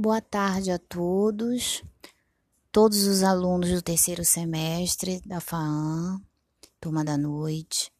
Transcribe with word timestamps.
Boa 0.00 0.20
tarde 0.20 0.70
a 0.70 0.78
todos, 0.78 1.82
todos 2.70 3.04
os 3.08 3.24
alunos 3.24 3.70
do 3.70 3.82
terceiro 3.82 4.24
semestre 4.24 5.20
da 5.26 5.40
FAAM, 5.40 6.22
turma 6.80 7.04
da 7.04 7.18
noite. 7.18 7.90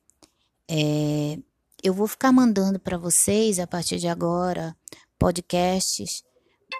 É, 0.71 1.37
eu 1.82 1.92
vou 1.92 2.06
ficar 2.06 2.30
mandando 2.30 2.79
para 2.79 2.96
vocês, 2.96 3.58
a 3.58 3.66
partir 3.66 3.98
de 3.98 4.06
agora, 4.06 4.76
podcasts 5.19 6.22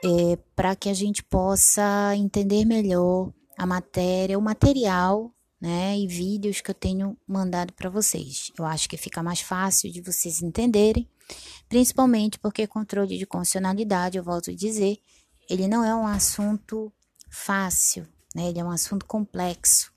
é, 0.05 0.37
para 0.55 0.77
que 0.77 0.89
a 0.89 0.95
gente 0.95 1.25
possa 1.25 2.15
entender 2.15 2.65
melhor 2.65 3.33
a 3.59 3.67
matéria, 3.67 4.39
o 4.39 4.41
material 4.41 5.35
né, 5.61 5.99
e 5.99 6.07
vídeos 6.07 6.61
que 6.61 6.71
eu 6.71 6.77
tenho 6.77 7.19
mandado 7.27 7.73
para 7.73 7.91
vocês. 7.91 8.53
Eu 8.57 8.65
acho 8.65 8.89
que 8.89 8.97
fica 8.97 9.21
mais 9.21 9.41
fácil 9.41 9.91
de 9.91 10.01
vocês 10.01 10.41
entenderem, 10.41 11.09
principalmente 11.69 12.39
porque 12.39 12.67
controle 12.67 13.19
de 13.19 13.27
condicionalidade, 13.27 14.19
eu 14.19 14.25
volto 14.25 14.51
a 14.51 14.55
dizer, 14.55 14.99
ele 15.49 15.69
não 15.69 15.85
é 15.85 15.95
um 15.95 16.07
assunto 16.07 16.93
fácil, 17.31 18.07
né, 18.35 18.49
ele 18.49 18.59
é 18.59 18.65
um 18.65 18.71
assunto 18.71 19.07
complexo 19.07 19.93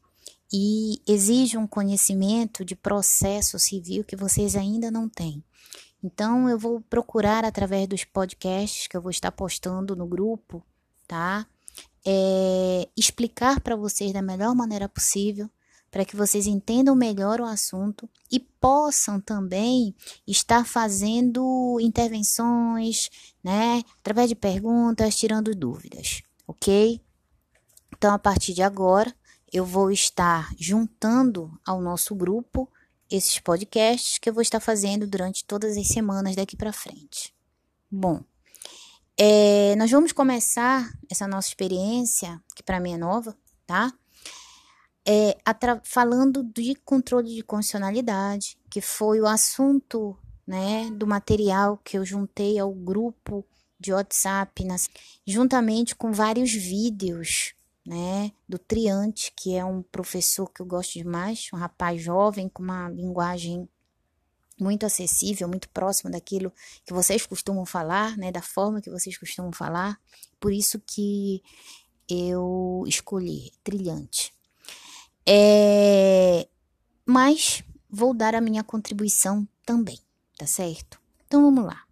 e 0.52 1.02
exige 1.07 1.57
um 1.57 1.67
conhecimento 1.67 2.66
de 2.66 2.76
processo 2.76 3.57
civil 3.57 4.04
que 4.04 4.16
vocês 4.16 4.55
ainda 4.55 4.91
não 4.91 5.07
têm. 5.07 5.44
Então, 6.04 6.49
eu 6.49 6.57
vou 6.57 6.81
procurar 6.81 7.45
através 7.45 7.88
dos 7.88 8.04
podcasts 8.04 8.88
que 8.88 8.98
eu 8.98 9.02
vou 9.02 9.12
estar 9.12 9.32
postando 9.32 9.95
no 9.95 10.07
grupo, 10.07 10.66
tá? 11.07 11.48
é, 12.05 12.88
explicar 12.98 13.59
para 13.62 13.76
vocês 13.76 14.12
da 14.12 14.21
melhor 14.21 14.55
maneira 14.55 14.90
possível, 14.90 15.49
para 15.91 16.05
que 16.05 16.16
vocês 16.16 16.48
entendam 16.48 16.95
melhor 16.95 17.41
o 17.41 17.45
assunto 17.45 18.09
e 18.32 18.40
possam 18.40 19.20
também 19.20 19.94
estar 20.26 20.66
fazendo 20.66 21.77
intervenções, 21.82 23.09
né, 23.44 23.84
através 23.99 24.30
de 24.30 24.35
perguntas, 24.35 25.18
tirando 25.18 25.54
dúvidas, 25.54 26.23
ok? 26.48 27.02
Então, 27.93 28.13
a 28.13 28.18
partir 28.18 28.54
de 28.54 28.63
agora, 28.63 29.13
eu 29.52 29.65
vou 29.65 29.91
estar 29.91 30.49
juntando 30.57 31.52
ao 31.65 31.82
nosso 31.82 32.15
grupo 32.15 32.70
esses 33.10 33.37
podcasts 33.40 34.18
que 34.18 34.30
eu 34.30 34.34
vou 34.34 34.41
estar 34.41 34.62
fazendo 34.62 35.05
durante 35.05 35.43
todas 35.43 35.76
as 35.76 35.87
semanas 35.90 36.35
daqui 36.37 36.55
para 36.55 36.71
frente. 36.71 37.35
Bom, 37.91 38.24
é, 39.18 39.76
nós 39.76 39.91
vamos 39.91 40.13
começar 40.13 40.90
essa 41.10 41.27
nossa 41.27 41.49
experiência, 41.49 42.41
que 42.55 42.63
para 42.63 42.80
mim 42.80 42.93
é 42.93 42.98
nova, 42.98 43.37
tá? 43.68 43.93
É, 45.05 45.35
falando 45.84 46.44
de 46.44 46.76
controle 46.76 47.35
de 47.35 47.41
condicionalidade, 47.41 48.57
que 48.70 48.82
foi 48.82 49.20
o 49.20 49.26
assunto 49.26 50.18
né, 50.46 50.91
do 50.91 51.08
material 51.08 51.77
que 51.84 51.98
eu 51.98 52.05
juntei 52.05 52.60
ao 52.60 52.71
grupo 52.71 53.46
de 53.80 53.91
WhatsApp, 53.91 54.63
nas, 54.63 54.90
juntamente 55.26 55.96
com 55.96 56.12
vários 56.12 56.52
vídeos 56.52 57.55
né, 57.85 58.32
do 58.48 58.60
Triante, 58.60 59.34
que 59.35 59.55
é 59.55 59.66
um 59.66 59.82
professor 59.82 60.48
que 60.48 60.62
eu 60.62 60.66
gosto 60.66 60.93
demais, 60.93 61.48
um 61.52 61.58
rapaz 61.58 61.99
jovem 62.02 62.48
com 62.48 62.62
uma 62.62 62.90
linguagem 62.90 63.68
muito 64.59 64.86
acessível, 64.86 65.47
muito 65.47 65.68
próximo 65.69 66.12
daquilo 66.12 66.53
que 66.86 66.94
vocês 66.94 67.25
costumam 67.25 67.66
falar, 67.66 68.16
né, 68.16 68.31
da 68.31 68.41
forma 68.41 68.81
que 68.81 68.91
vocês 68.91 69.18
costumam 69.18 69.52
falar. 69.52 70.00
Por 70.40 70.53
isso 70.53 70.80
que 70.80 71.41
eu 72.08 72.84
escolhi 72.86 73.52
trilhante. 73.63 74.31
É, 75.34 76.46
mas 77.06 77.63
vou 77.90 78.13
dar 78.13 78.35
a 78.35 78.41
minha 78.41 78.66
contribuição 78.66 79.47
também, 79.66 79.97
tá 80.38 80.46
certo? 80.46 81.00
Então 81.25 81.41
vamos 81.41 81.63
lá. 81.63 81.85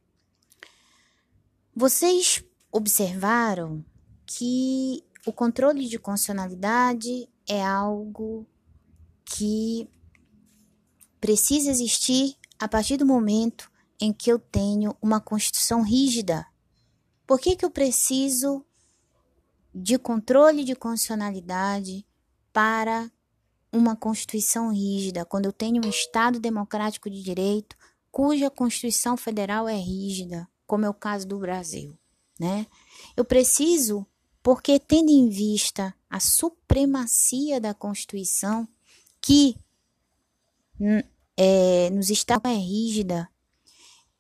Vocês 1.73 2.43
observaram 2.69 3.85
que 4.25 5.05
o 5.25 5.31
controle 5.31 5.87
de 5.87 5.97
constitucionalidade 5.97 7.29
é 7.47 7.65
algo 7.65 8.45
que 9.23 9.89
precisa 11.21 11.71
existir 11.71 12.35
a 12.59 12.67
partir 12.67 12.97
do 12.97 13.05
momento 13.05 13.71
em 14.01 14.11
que 14.11 14.29
eu 14.29 14.37
tenho 14.37 14.93
uma 15.01 15.21
Constituição 15.21 15.81
rígida. 15.81 16.45
Por 17.25 17.39
que, 17.39 17.55
que 17.55 17.63
eu 17.63 17.71
preciso 17.71 18.65
de 19.73 19.97
controle 19.97 20.65
de 20.65 20.75
constitucionalidade 20.75 22.05
para 22.51 23.09
uma 23.71 23.95
Constituição 23.95 24.71
rígida, 24.71 25.25
quando 25.25 25.45
eu 25.45 25.53
tenho 25.53 25.85
um 25.85 25.89
Estado 25.89 26.39
democrático 26.39 27.09
de 27.09 27.21
direito 27.21 27.75
cuja 28.11 28.49
Constituição 28.49 29.15
Federal 29.15 29.67
é 29.67 29.75
rígida, 29.75 30.47
como 30.65 30.85
é 30.85 30.89
o 30.89 30.93
caso 30.93 31.27
do 31.27 31.39
Brasil, 31.39 31.97
né? 32.39 32.65
Eu 33.15 33.23
preciso, 33.23 34.05
porque 34.41 34.79
tendo 34.79 35.09
em 35.11 35.29
vista 35.29 35.93
a 36.09 36.19
supremacia 36.19 37.61
da 37.61 37.73
Constituição, 37.73 38.67
que 39.21 39.55
é, 41.37 41.89
nos 41.91 42.09
estados 42.09 42.49
é 42.49 42.55
rígida. 42.55 43.29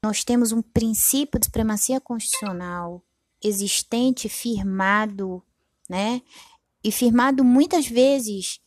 Nós 0.03 0.23
temos 0.23 0.51
um 0.51 0.61
princípio 0.61 1.39
de 1.39 1.47
supremacia 1.47 1.99
constitucional 1.99 3.03
existente, 3.43 4.29
firmado, 4.29 5.43
né? 5.89 6.21
E 6.83 6.91
firmado 6.91 7.43
muitas 7.43 7.87
vezes, 7.87 8.61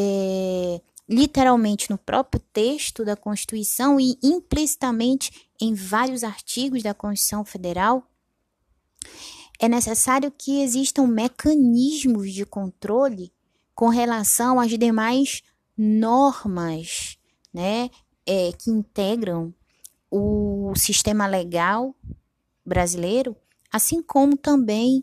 é, 0.00 0.80
literalmente 1.08 1.90
no 1.90 1.98
próprio 1.98 2.40
texto 2.52 3.04
da 3.04 3.16
Constituição 3.16 3.98
e 3.98 4.16
implicitamente 4.22 5.48
em 5.60 5.74
vários 5.74 6.22
artigos 6.22 6.84
da 6.84 6.94
Constituição 6.94 7.44
Federal. 7.44 8.06
É 9.58 9.68
necessário 9.68 10.30
que 10.30 10.62
existam 10.62 11.08
mecanismos 11.08 12.32
de 12.32 12.46
controle 12.46 13.32
com 13.74 13.88
relação 13.88 14.60
às 14.60 14.70
demais 14.70 15.42
normas 15.76 17.18
né, 17.52 17.90
é, 18.24 18.52
que 18.52 18.70
integram 18.70 19.52
o 20.08 20.72
sistema 20.76 21.26
legal 21.26 21.92
brasileiro, 22.64 23.36
assim 23.72 24.00
como 24.00 24.36
também 24.36 25.02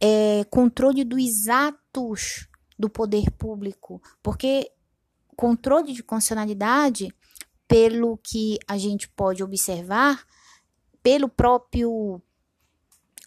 é, 0.00 0.44
controle 0.48 1.04
dos 1.04 1.48
atos 1.48 2.48
do 2.82 2.90
poder 2.90 3.30
público, 3.30 4.02
porque 4.20 4.68
controle 5.36 5.92
de 5.92 6.02
constitucionalidade, 6.02 7.14
pelo 7.68 8.18
que 8.18 8.58
a 8.66 8.76
gente 8.76 9.08
pode 9.08 9.40
observar, 9.40 10.26
pelo 11.00 11.28
próprio 11.28 12.20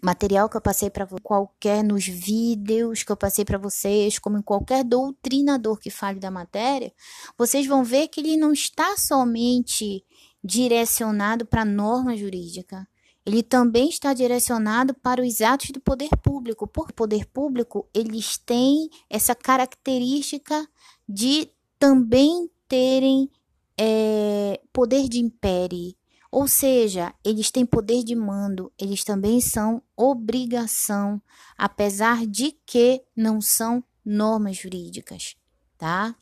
material 0.04 0.50
que 0.50 0.58
eu 0.58 0.62
passei 0.62 0.90
para 0.90 1.08
qualquer 1.24 1.84
nos 1.86 2.06
vídeos 2.06 3.02
que 3.02 3.12
eu 3.14 3.16
passei 3.16 3.46
para 3.46 3.58
vocês, 3.58 4.20
como 4.20 4.38
em 4.38 4.42
qualquer 4.42 4.84
doutrinador 4.84 5.80
que 5.80 5.90
fale 5.90 6.20
da 6.20 6.30
matéria, 6.30 6.94
vocês 7.38 7.66
vão 7.66 7.82
ver 7.82 8.10
que 8.10 8.20
ele 8.20 8.36
não 8.36 8.52
está 8.52 8.98
somente 8.98 10.06
direcionado 10.44 11.46
para 11.46 11.62
a 11.62 11.66
norma 11.66 12.16
jurídica. 12.18 12.86
Ele 13.25 13.41
também 13.41 13.90
está 13.90 14.13
direcionado 14.13 14.94
para 14.94 15.22
os 15.22 15.41
atos 15.41 15.72
do 15.72 15.80
poder 15.80 16.09
público. 16.22 16.68
Por 16.68 16.91
poder 16.91 17.25
público, 17.25 17.90
eles 17.94 18.38
têm 18.38 18.90
essa 19.09 19.34
característica 19.34 20.68
de 21.09 21.50
também 21.80 22.50
terem 22.68 23.30
é, 23.78 24.62
poder 24.72 25.08
de 25.09 25.19
império, 25.19 25.94
ou 26.31 26.47
seja, 26.47 27.14
eles 27.24 27.50
têm 27.50 27.66
poder 27.66 28.03
de 28.03 28.16
mando, 28.16 28.72
eles 28.78 29.03
também 29.03 29.40
são 29.40 29.81
obrigação, 29.96 31.22
apesar 31.58 32.25
de 32.25 32.52
que 32.66 33.03
não 33.16 33.40
são 33.40 33.84
normas 34.03 34.58
jurídicas, 34.58 35.35
tá? 35.78 36.16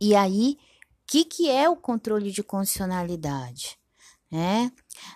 E 0.00 0.14
aí, 0.14 0.56
o 0.58 1.06
que, 1.06 1.24
que 1.24 1.50
é 1.50 1.68
o 1.68 1.76
controle 1.76 2.30
de 2.30 2.42
constitucionalidade? 2.42 3.78
É, 4.32 4.70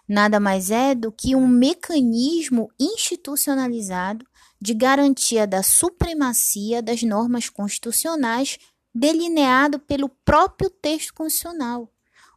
nada 0.09 0.41
mais 0.41 0.71
é 0.71 0.95
do 0.95 1.13
que 1.13 1.37
um 1.37 1.47
mecanismo 1.47 2.69
institucionalizado 2.79 4.27
de 4.61 4.75
garantia 4.75 5.47
da 5.47 5.63
supremacia 5.63 6.83
das 6.83 7.03
normas 7.03 7.49
constitucionais 7.49 8.59
delineado 8.95 9.79
pelo 9.79 10.09
próprio 10.09 10.71
texto 10.71 11.13
constitucional. 11.13 11.94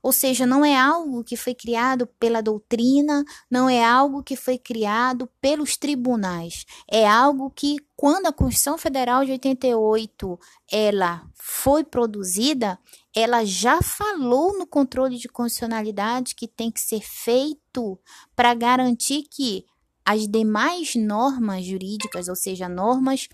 Ou 0.07 0.13
seja, 0.13 0.45
não 0.45 0.63
é 0.63 0.73
algo 0.73 1.21
que 1.21 1.35
foi 1.35 1.53
criado 1.53 2.07
pela 2.17 2.41
doutrina, 2.41 3.25
não 3.51 3.69
é 3.69 3.83
algo 3.83 4.23
que 4.23 4.37
foi 4.37 4.57
criado 4.57 5.29
pelos 5.41 5.75
tribunais. 5.75 6.65
É 6.89 7.05
algo 7.05 7.51
que, 7.51 7.75
quando 7.93 8.27
a 8.27 8.31
Constituição 8.31 8.77
Federal 8.77 9.25
de 9.25 9.33
88 9.33 10.39
ela 10.71 11.27
foi 11.33 11.83
produzida, 11.83 12.79
ela 13.13 13.43
já 13.43 13.81
falou 13.81 14.57
no 14.57 14.65
controle 14.65 15.17
de 15.17 15.27
constitucionalidade 15.27 16.35
que 16.35 16.47
tem 16.47 16.71
que 16.71 16.79
ser 16.79 17.01
feito 17.01 17.99
para 18.33 18.53
garantir 18.53 19.23
que 19.23 19.65
as 20.05 20.25
demais 20.25 20.95
normas 20.95 21.65
jurídicas, 21.65 22.29
ou 22.29 22.35
seja, 22.37 22.69
normas 22.69 23.27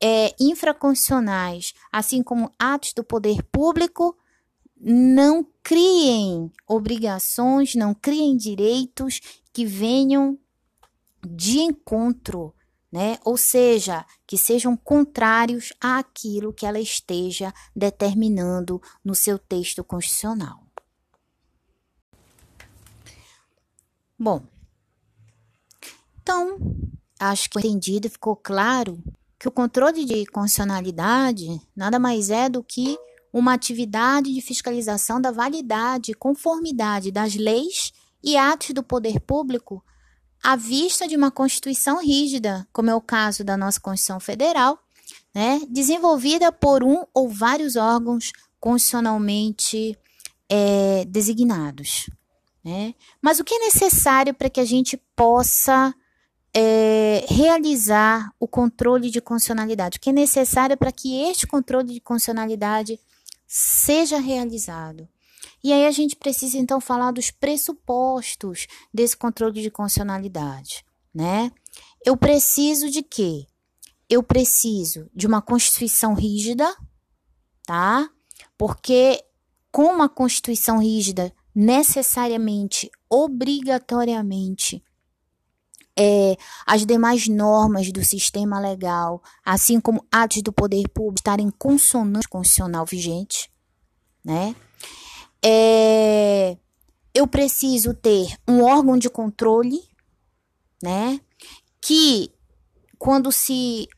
é, 0.00 0.32
infraconstitucionais, 0.38 1.74
assim 1.90 2.22
como 2.22 2.52
atos 2.60 2.92
do 2.92 3.02
poder 3.02 3.42
público, 3.50 4.16
não 4.84 5.46
criem 5.62 6.50
obrigações, 6.66 7.76
não 7.76 7.94
criem 7.94 8.36
direitos 8.36 9.20
que 9.52 9.64
venham 9.64 10.36
de 11.24 11.60
encontro, 11.60 12.52
né? 12.90 13.16
Ou 13.24 13.36
seja, 13.36 14.04
que 14.26 14.36
sejam 14.36 14.76
contrários 14.76 15.72
àquilo 15.80 16.52
que 16.52 16.66
ela 16.66 16.80
esteja 16.80 17.54
determinando 17.76 18.82
no 19.04 19.14
seu 19.14 19.38
texto 19.38 19.84
constitucional. 19.84 20.66
Bom, 24.18 24.42
então, 26.20 26.58
acho 27.20 27.48
que 27.50 27.58
entendido, 27.60 28.10
ficou 28.10 28.34
claro 28.34 29.02
que 29.38 29.48
o 29.48 29.52
controle 29.52 30.04
de 30.04 30.26
constitucionalidade 30.26 31.60
nada 31.74 31.98
mais 31.98 32.30
é 32.30 32.48
do 32.48 32.62
que 32.62 32.96
uma 33.32 33.54
atividade 33.54 34.32
de 34.32 34.40
fiscalização 34.42 35.20
da 35.20 35.30
validade 35.30 36.12
e 36.12 36.14
conformidade 36.14 37.10
das 37.10 37.34
leis 37.34 37.92
e 38.22 38.36
atos 38.36 38.70
do 38.70 38.82
poder 38.82 39.20
público 39.20 39.82
à 40.42 40.56
vista 40.56 41.06
de 41.06 41.16
uma 41.16 41.30
Constituição 41.30 42.00
rígida, 42.00 42.66
como 42.72 42.90
é 42.90 42.94
o 42.94 43.00
caso 43.00 43.44
da 43.44 43.56
nossa 43.56 43.80
Constituição 43.80 44.20
Federal, 44.20 44.78
né, 45.34 45.60
desenvolvida 45.70 46.52
por 46.52 46.82
um 46.82 47.04
ou 47.14 47.28
vários 47.28 47.76
órgãos 47.76 48.32
constitucionalmente 48.60 49.96
é, 50.48 51.04
designados. 51.06 52.10
Né? 52.62 52.94
Mas 53.20 53.40
o 53.40 53.44
que 53.44 53.54
é 53.54 53.58
necessário 53.58 54.34
para 54.34 54.50
que 54.50 54.60
a 54.60 54.64
gente 54.64 54.96
possa 55.16 55.94
é, 56.54 57.24
realizar 57.28 58.30
o 58.38 58.46
controle 58.46 59.10
de 59.10 59.20
constitucionalidade? 59.20 59.96
O 59.96 60.00
que 60.00 60.10
é 60.10 60.12
necessário 60.12 60.76
para 60.76 60.92
que 60.92 61.22
este 61.22 61.46
controle 61.46 61.94
de 61.94 62.00
constitucionalidade 62.00 63.00
seja 63.54 64.18
realizado? 64.18 65.06
E 65.62 65.74
aí 65.74 65.84
a 65.86 65.90
gente 65.90 66.16
precisa 66.16 66.56
então 66.56 66.80
falar 66.80 67.10
dos 67.10 67.30
pressupostos 67.30 68.66
desse 68.92 69.14
controle 69.14 69.60
de 69.60 69.70
constitucionalidade, 69.70 70.82
né? 71.14 71.52
Eu 72.02 72.16
preciso 72.16 72.88
de 72.88 73.02
quê? 73.02 73.46
Eu 74.08 74.22
preciso 74.22 75.10
de 75.14 75.26
uma 75.26 75.42
constituição 75.42 76.14
rígida, 76.14 76.74
tá? 77.66 78.08
Porque 78.56 79.22
com 79.70 79.84
uma 79.84 80.08
constituição 80.08 80.78
rígida, 80.78 81.30
necessariamente, 81.54 82.90
obrigatoriamente, 83.08 84.82
é, 85.98 86.36
as 86.66 86.86
demais 86.86 87.28
normas 87.28 87.90
do 87.92 88.04
sistema 88.04 88.58
legal, 88.58 89.22
assim 89.44 89.80
como 89.80 90.04
atos 90.10 90.42
do 90.42 90.52
poder 90.52 90.88
público, 90.88 91.20
estarem 91.20 91.50
consonantes 91.50 92.28
constitucional 92.28 92.86
vigente, 92.86 93.50
né? 94.24 94.54
É, 95.44 96.56
eu 97.14 97.26
preciso 97.26 97.92
ter 97.92 98.36
um 98.48 98.62
órgão 98.62 98.96
de 98.96 99.10
controle, 99.10 99.80
né? 100.82 101.20
Que 101.80 102.32
quando 102.98 103.30
se 103.32 103.88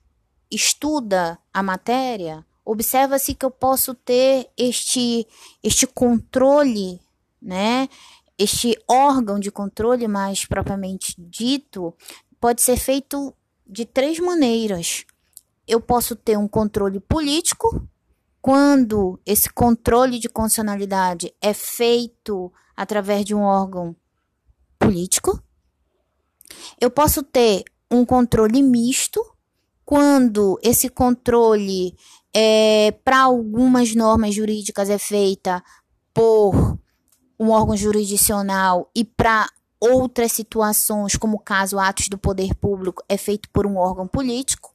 estuda 0.50 1.38
a 1.52 1.62
matéria, 1.62 2.44
observa-se 2.64 3.34
que 3.34 3.44
eu 3.44 3.50
posso 3.50 3.94
ter 3.94 4.48
este, 4.56 5.26
este 5.62 5.86
controle, 5.86 7.00
né? 7.40 7.88
Este 8.38 8.76
órgão 8.88 9.38
de 9.38 9.50
controle, 9.50 10.08
mais 10.08 10.44
propriamente 10.44 11.14
dito, 11.18 11.94
pode 12.40 12.62
ser 12.62 12.76
feito 12.76 13.34
de 13.66 13.84
três 13.84 14.18
maneiras. 14.18 15.04
Eu 15.66 15.80
posso 15.80 16.16
ter 16.16 16.36
um 16.36 16.48
controle 16.48 17.00
político, 17.00 17.88
quando 18.42 19.18
esse 19.24 19.48
controle 19.48 20.18
de 20.18 20.28
constitucionalidade 20.28 21.34
é 21.40 21.54
feito 21.54 22.52
através 22.76 23.24
de 23.24 23.34
um 23.34 23.40
órgão 23.40 23.96
político, 24.78 25.42
eu 26.78 26.90
posso 26.90 27.22
ter 27.22 27.64
um 27.90 28.04
controle 28.04 28.62
misto, 28.62 29.24
quando 29.84 30.58
esse 30.62 30.88
controle 30.88 31.96
é, 32.34 32.92
para 33.04 33.22
algumas 33.22 33.94
normas 33.94 34.34
jurídicas 34.34 34.90
é 34.90 34.98
feita 34.98 35.62
por 36.12 36.78
um 37.38 37.50
órgão 37.50 37.76
jurisdicional 37.76 38.90
e 38.94 39.04
para 39.04 39.48
outras 39.80 40.32
situações, 40.32 41.16
como 41.16 41.36
o 41.36 41.40
caso 41.40 41.78
atos 41.78 42.08
do 42.08 42.16
poder 42.16 42.54
público, 42.54 43.02
é 43.08 43.16
feito 43.16 43.48
por 43.50 43.66
um 43.66 43.76
órgão 43.76 44.06
político. 44.06 44.74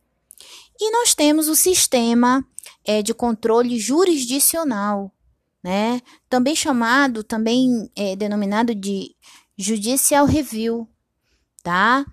E 0.80 0.92
nós 0.92 1.14
temos 1.14 1.48
o 1.48 1.56
sistema 1.56 2.46
é, 2.86 3.02
de 3.02 3.14
controle 3.14 3.80
jurisdicional, 3.80 5.12
né? 5.64 6.02
Também 6.30 6.56
chamado, 6.56 7.24
também 7.24 7.90
é, 7.96 8.16
denominado 8.16 8.74
de 8.74 9.16
judicial 9.58 10.26
review, 10.26 10.88
tá? 11.62 12.06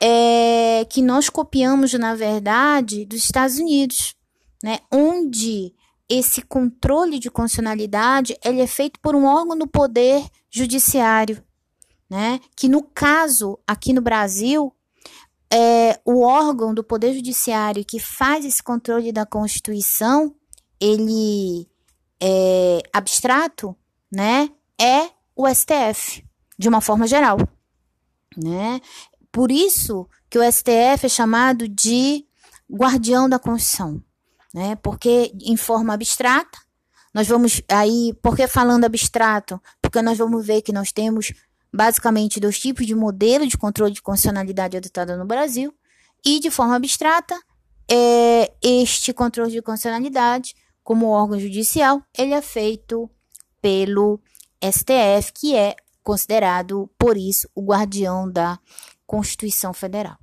É, 0.00 0.84
que 0.88 1.02
nós 1.02 1.28
copiamos, 1.28 1.92
na 1.94 2.14
verdade, 2.14 3.04
dos 3.04 3.24
Estados 3.24 3.56
Unidos, 3.58 4.14
né? 4.62 4.78
Onde 4.90 5.74
esse 6.12 6.42
controle 6.42 7.18
de 7.18 7.30
constitucionalidade 7.30 8.36
ele 8.44 8.60
é 8.60 8.66
feito 8.66 9.00
por 9.00 9.16
um 9.16 9.24
órgão 9.24 9.56
do 9.56 9.66
poder 9.66 10.22
judiciário, 10.50 11.42
né? 12.08 12.38
Que 12.54 12.68
no 12.68 12.82
caso 12.82 13.58
aqui 13.66 13.94
no 13.94 14.02
Brasil 14.02 14.70
é, 15.50 15.98
o 16.04 16.20
órgão 16.20 16.74
do 16.74 16.84
Poder 16.84 17.14
Judiciário 17.14 17.84
que 17.84 17.98
faz 17.98 18.44
esse 18.44 18.62
controle 18.62 19.10
da 19.10 19.24
Constituição, 19.24 20.34
ele 20.78 21.66
é 22.20 22.82
abstrato, 22.92 23.74
né? 24.10 24.50
É 24.78 25.10
o 25.34 25.48
STF, 25.48 26.22
de 26.58 26.68
uma 26.68 26.82
forma 26.82 27.06
geral, 27.06 27.38
né? 28.36 28.82
Por 29.30 29.50
isso 29.50 30.06
que 30.28 30.38
o 30.38 30.52
STF 30.52 31.06
é 31.06 31.08
chamado 31.08 31.66
de 31.66 32.26
guardião 32.70 33.30
da 33.30 33.38
Constituição, 33.38 34.02
né? 34.52 34.76
Porque 34.76 35.32
em 35.40 35.56
forma 35.56 35.94
abstrata, 35.94 36.58
nós 37.14 37.28
vamos 37.28 37.62
aí, 37.68 38.14
por 38.22 38.34
que 38.36 38.46
falando 38.46 38.84
abstrato? 38.84 39.60
Porque 39.80 40.00
nós 40.00 40.18
vamos 40.18 40.46
ver 40.46 40.62
que 40.62 40.72
nós 40.72 40.92
temos 40.92 41.32
basicamente 41.72 42.40
dois 42.40 42.58
tipos 42.58 42.86
de 42.86 42.94
modelo 42.94 43.46
de 43.46 43.56
controle 43.56 43.92
de 43.92 44.02
constitucionalidade 44.02 44.76
adotada 44.76 45.16
no 45.16 45.24
Brasil, 45.24 45.74
e 46.24 46.38
de 46.38 46.50
forma 46.50 46.76
abstrata, 46.76 47.34
é, 47.90 48.52
este 48.62 49.12
controle 49.12 49.50
de 49.50 49.62
constitucionalidade, 49.62 50.54
como 50.84 51.08
órgão 51.08 51.38
judicial, 51.38 52.02
ele 52.16 52.34
é 52.34 52.42
feito 52.42 53.10
pelo 53.60 54.20
STF, 54.62 55.32
que 55.34 55.56
é 55.56 55.74
considerado, 56.02 56.90
por 56.98 57.16
isso, 57.16 57.48
o 57.54 57.64
guardião 57.64 58.30
da 58.30 58.58
Constituição 59.06 59.72
Federal. 59.72 60.21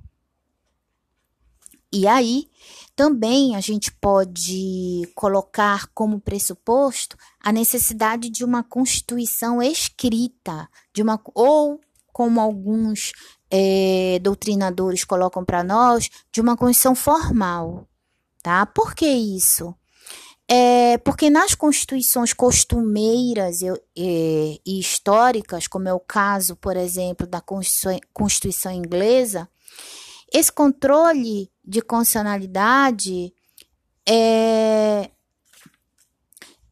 E 1.92 2.06
aí, 2.06 2.48
também 2.94 3.56
a 3.56 3.60
gente 3.60 3.90
pode 3.92 5.10
colocar 5.14 5.88
como 5.94 6.20
pressuposto 6.20 7.16
a 7.40 7.50
necessidade 7.52 8.30
de 8.30 8.44
uma 8.44 8.62
constituição 8.62 9.60
escrita, 9.62 10.68
de 10.94 11.02
uma 11.02 11.20
ou 11.34 11.80
como 12.12 12.40
alguns 12.40 13.12
é, 13.50 14.18
doutrinadores 14.22 15.04
colocam 15.04 15.44
para 15.44 15.64
nós, 15.64 16.08
de 16.30 16.40
uma 16.40 16.56
constituição 16.56 16.94
formal, 16.94 17.88
tá? 18.42 18.66
Por 18.66 18.94
que 18.94 19.06
isso? 19.06 19.74
É 20.46 20.98
porque 20.98 21.30
nas 21.30 21.54
constituições 21.54 22.32
costumeiras 22.32 23.62
e, 23.62 23.66
e, 23.96 24.60
e 24.66 24.80
históricas, 24.80 25.66
como 25.66 25.88
é 25.88 25.94
o 25.94 26.00
caso, 26.00 26.56
por 26.56 26.76
exemplo, 26.76 27.26
da 27.26 27.40
Constituição, 27.40 28.00
Constituição 28.12 28.72
inglesa, 28.72 29.48
esse 30.32 30.50
controle 30.50 31.50
de 31.70 31.80
constitucionalidade 31.80 33.32
é, 34.06 35.08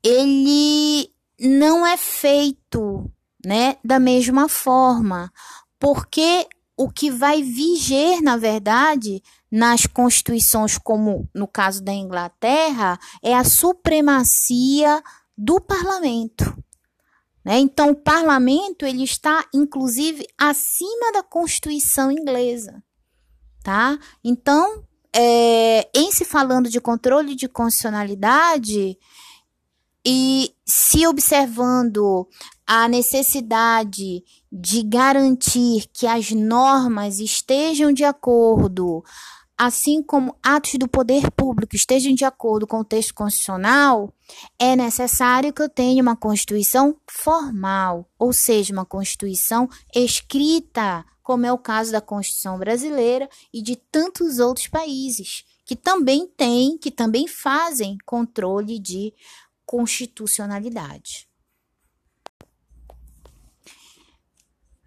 ele 0.03 1.09
não 1.39 1.87
é 1.87 1.97
feito 1.97 3.09
né, 3.47 3.77
da 3.85 4.01
mesma 4.01 4.49
forma, 4.49 5.33
porque 5.79 6.49
o 6.77 6.91
que 6.91 7.13
vai 7.13 7.45
viger, 7.45 8.21
na 8.21 8.37
verdade, 8.37 9.23
nas 9.49 9.87
constituições, 9.87 10.77
como 10.77 11.29
no 11.33 11.47
caso 11.47 11.81
da 11.81 11.93
Inglaterra, 11.93 12.99
é 13.23 13.37
a 13.37 13.45
supremacia 13.45 15.01
do 15.37 15.61
parlamento. 15.61 16.45
Né? 17.45 17.61
Então, 17.61 17.91
o 17.91 17.97
parlamento 17.97 18.85
ele 18.85 19.05
está, 19.05 19.47
inclusive, 19.55 20.27
acima 20.37 21.13
da 21.13 21.23
Constituição 21.23 22.11
inglesa 22.11 22.83
tá? 23.69 23.99
Então, 24.25 24.83
é, 25.15 25.89
em 25.95 26.11
se 26.11 26.25
falando 26.25 26.69
de 26.69 26.81
controle 26.81 27.35
de 27.35 27.49
constitucionalidade 27.49 28.99
e 30.07 30.55
se 30.65 31.07
observando 31.07 32.27
a 32.67 32.89
necessidade 32.89 34.23
de 34.51 34.83
garantir 34.83 35.89
que 35.93 36.07
as 36.07 36.31
normas 36.31 37.19
estejam 37.19 37.93
de 37.93 38.05
acordo, 38.05 39.03
assim 39.57 40.03
como 40.03 40.37
atos 40.43 40.75
do 40.75 40.87
poder 40.87 41.31
público 41.33 41.75
estejam 41.75 42.15
de 42.15 42.25
acordo 42.25 42.67
com 42.67 42.81
o 42.81 42.85
texto 42.85 43.15
constitucional, 43.15 44.13
é 44.59 44.77
necessário 44.77 45.53
que 45.53 45.63
eu 45.63 45.69
tenha 45.69 46.03
uma 46.03 46.17
Constituição 46.17 46.97
formal, 47.11 48.09
ou 48.19 48.33
seja, 48.33 48.73
uma 48.73 48.85
Constituição 48.85 49.69
escrita 49.95 51.05
como 51.29 51.45
é 51.45 51.53
o 51.53 51.59
caso 51.59 51.93
da 51.93 52.01
Constituição 52.01 52.59
brasileira 52.59 53.29
e 53.53 53.61
de 53.61 53.77
tantos 53.77 54.39
outros 54.39 54.67
países 54.67 55.45
que 55.63 55.77
também 55.77 56.27
têm, 56.27 56.79
que 56.79 56.91
também 56.91 57.29
fazem 57.29 57.99
controle 58.07 58.79
de 58.79 59.13
constitucionalidade. 59.67 61.29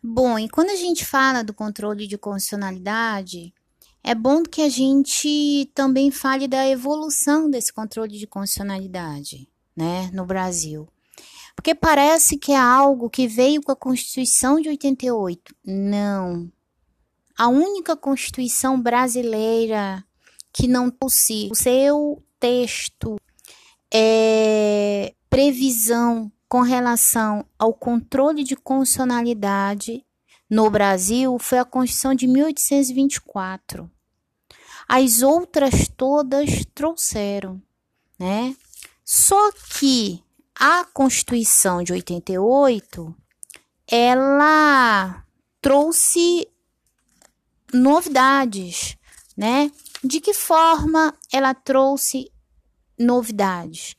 Bom, 0.01 0.39
e 0.39 0.49
quando 0.49 0.71
a 0.71 0.75
gente 0.75 1.05
fala 1.05 1.43
do 1.43 1.53
controle 1.53 2.07
de 2.07 2.17
constitucionalidade, 2.17 3.53
é 4.03 4.15
bom 4.15 4.41
que 4.41 4.63
a 4.63 4.69
gente 4.69 5.71
também 5.75 6.09
fale 6.09 6.47
da 6.47 6.67
evolução 6.67 7.51
desse 7.51 7.71
controle 7.71 8.17
de 8.17 8.25
constitucionalidade, 8.25 9.47
né, 9.75 10.09
no 10.11 10.25
Brasil. 10.25 10.89
Porque 11.55 11.75
parece 11.75 12.37
que 12.37 12.51
é 12.51 12.57
algo 12.57 13.09
que 13.09 13.27
veio 13.27 13.61
com 13.61 13.71
a 13.71 13.75
Constituição 13.75 14.59
de 14.59 14.69
88. 14.69 15.55
Não. 15.65 16.51
A 17.37 17.47
única 17.47 17.95
Constituição 17.95 18.81
brasileira 18.81 20.03
que 20.53 20.67
não 20.67 20.89
trouxe 20.89 21.49
o 21.51 21.55
seu 21.55 22.23
texto 22.39 23.17
é, 23.93 25.13
previsão 25.29 26.31
com 26.47 26.61
relação 26.61 27.45
ao 27.57 27.73
controle 27.73 28.43
de 28.43 28.55
constitucionalidade 28.55 30.05
no 30.49 30.69
Brasil 30.69 31.37
foi 31.39 31.59
a 31.59 31.65
Constituição 31.65 32.13
de 32.13 32.27
1824. 32.27 33.89
As 34.87 35.21
outras 35.21 35.87
todas 35.95 36.65
trouxeram, 36.75 37.61
né? 38.19 38.53
Só 39.05 39.51
que 39.53 40.21
a 40.63 40.85
Constituição 40.85 41.81
de 41.81 41.91
88 41.91 43.15
ela 43.87 45.25
trouxe 45.59 46.47
novidades, 47.73 48.95
né? 49.35 49.71
De 50.03 50.21
que 50.21 50.35
forma 50.35 51.15
ela 51.33 51.55
trouxe 51.55 52.31
novidades? 52.97 53.95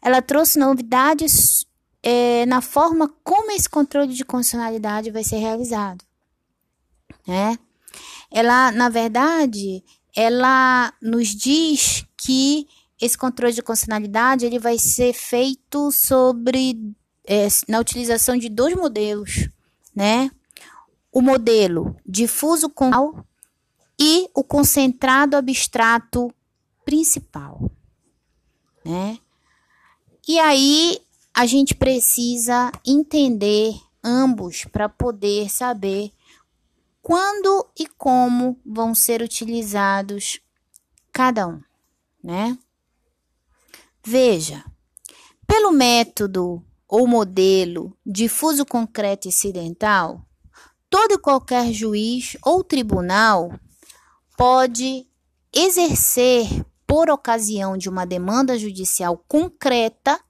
Ela 0.00 0.22
trouxe 0.22 0.58
novidades 0.58 1.66
é, 2.02 2.46
na 2.46 2.62
forma 2.62 3.14
como 3.22 3.50
esse 3.50 3.68
controle 3.68 4.14
de 4.14 4.24
constitucionalidade 4.24 5.10
vai 5.10 5.22
ser 5.22 5.36
realizado, 5.36 6.02
né? 7.26 7.58
Ela, 8.30 8.72
na 8.72 8.88
verdade, 8.88 9.84
ela 10.16 10.94
nos 11.02 11.28
diz 11.28 12.06
que 12.16 12.66
esse 13.00 13.16
controle 13.16 13.52
de 13.52 13.62
constitucionalidade 13.62 14.46
ele 14.46 14.58
vai 14.58 14.78
ser 14.78 15.12
feito 15.12 15.90
sobre 15.90 16.94
é, 17.26 17.48
na 17.68 17.80
utilização 17.80 18.36
de 18.36 18.48
dois 18.48 18.74
modelos, 18.74 19.48
né? 19.94 20.30
O 21.12 21.20
modelo 21.20 21.96
difuso 22.06 22.68
com 22.70 22.90
e 23.98 24.28
o 24.34 24.44
concentrado 24.44 25.36
abstrato 25.36 26.32
principal, 26.84 27.70
né? 28.84 29.18
E 30.28 30.38
aí 30.38 30.98
a 31.34 31.46
gente 31.46 31.74
precisa 31.74 32.72
entender 32.84 33.74
ambos 34.02 34.64
para 34.64 34.88
poder 34.88 35.50
saber 35.50 36.10
quando 37.02 37.68
e 37.78 37.86
como 37.86 38.58
vão 38.64 38.94
ser 38.94 39.22
utilizados 39.22 40.40
cada 41.12 41.46
um, 41.46 41.60
né? 42.22 42.58
Veja, 44.08 44.64
pelo 45.48 45.72
método 45.72 46.64
ou 46.86 47.08
modelo 47.08 47.92
difuso 48.06 48.64
concreto 48.64 49.26
incidental, 49.26 50.24
todo 50.88 51.14
e 51.14 51.18
qualquer 51.18 51.72
juiz 51.72 52.36
ou 52.44 52.62
tribunal 52.62 53.52
pode 54.36 55.08
exercer, 55.52 56.46
por 56.86 57.10
ocasião 57.10 57.76
de 57.76 57.88
uma 57.88 58.06
demanda 58.06 58.56
judicial 58.56 59.18
concreta, 59.26 60.20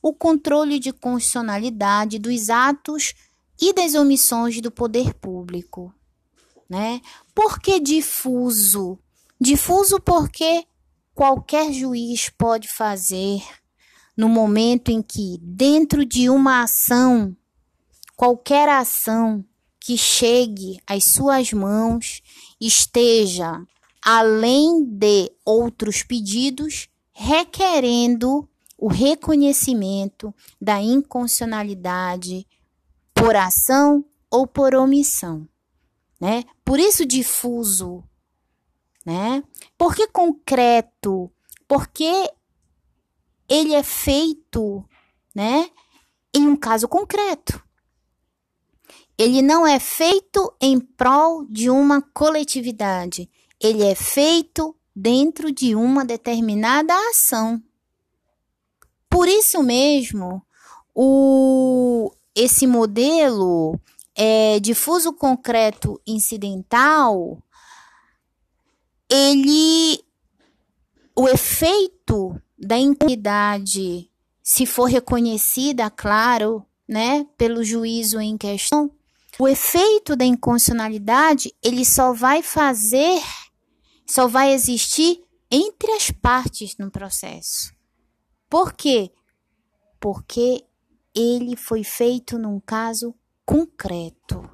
o 0.00 0.14
controle 0.14 0.78
de 0.78 0.92
constitucionalidade 0.92 2.20
dos 2.20 2.48
atos 2.48 3.14
e 3.60 3.72
das 3.72 3.96
omissões 3.96 4.60
do 4.60 4.70
poder 4.70 5.12
público, 5.14 5.92
né? 6.70 7.00
Por 7.34 7.58
que 7.58 7.80
difuso? 7.80 8.96
Difuso 9.40 9.98
porque 9.98 10.68
qualquer 11.18 11.72
juiz 11.72 12.30
pode 12.30 12.68
fazer 12.68 13.42
no 14.16 14.28
momento 14.28 14.92
em 14.92 15.02
que 15.02 15.36
dentro 15.42 16.06
de 16.06 16.30
uma 16.30 16.62
ação, 16.62 17.36
qualquer 18.14 18.68
ação 18.68 19.44
que 19.80 19.98
chegue 19.98 20.78
às 20.86 21.02
suas 21.02 21.52
mãos 21.52 22.22
esteja 22.60 23.60
além 24.00 24.84
de 24.84 25.28
outros 25.44 26.04
pedidos 26.04 26.88
requerendo 27.12 28.48
o 28.78 28.86
reconhecimento 28.86 30.32
da 30.62 30.80
inconstitucionalidade 30.80 32.46
por 33.12 33.34
ação 33.34 34.04
ou 34.30 34.46
por 34.46 34.72
omissão, 34.72 35.48
né? 36.20 36.44
Por 36.64 36.78
isso 36.78 37.04
difuso, 37.04 38.04
né? 39.08 39.42
Por 39.78 39.94
que 39.94 40.06
concreto? 40.08 41.32
Porque 41.66 42.30
ele 43.48 43.72
é 43.72 43.82
feito, 43.82 44.84
né, 45.34 45.70
em 46.34 46.46
um 46.46 46.54
caso 46.54 46.86
concreto. 46.86 47.58
Ele 49.16 49.40
não 49.40 49.66
é 49.66 49.80
feito 49.80 50.54
em 50.60 50.78
prol 50.78 51.46
de 51.46 51.70
uma 51.70 52.02
coletividade. 52.02 53.30
Ele 53.58 53.82
é 53.82 53.94
feito 53.94 54.76
dentro 54.94 55.50
de 55.50 55.74
uma 55.74 56.04
determinada 56.04 56.92
ação. 57.08 57.62
Por 59.08 59.26
isso 59.26 59.62
mesmo, 59.62 60.42
o, 60.94 62.12
esse 62.34 62.66
modelo 62.66 63.80
é, 64.14 64.60
difuso 64.60 65.14
concreto 65.14 65.98
incidental, 66.06 67.42
ele, 69.10 70.04
o 71.16 71.28
efeito 71.28 72.40
da 72.58 72.78
impunidade, 72.78 74.10
se 74.42 74.66
for 74.66 74.84
reconhecida, 74.84 75.90
claro, 75.90 76.64
né, 76.88 77.26
pelo 77.36 77.62
juízo 77.62 78.20
em 78.20 78.36
questão, 78.36 78.90
o 79.38 79.46
efeito 79.46 80.16
da 80.16 80.24
inconstitucionalidade, 80.24 81.54
ele 81.62 81.84
só 81.84 82.12
vai 82.12 82.42
fazer, 82.42 83.22
só 84.06 84.26
vai 84.26 84.52
existir 84.52 85.22
entre 85.50 85.92
as 85.92 86.10
partes 86.10 86.76
no 86.76 86.90
processo. 86.90 87.72
Por 88.50 88.72
quê? 88.72 89.12
Porque 90.00 90.64
ele 91.14 91.56
foi 91.56 91.84
feito 91.84 92.38
num 92.38 92.58
caso 92.58 93.14
concreto, 93.44 94.48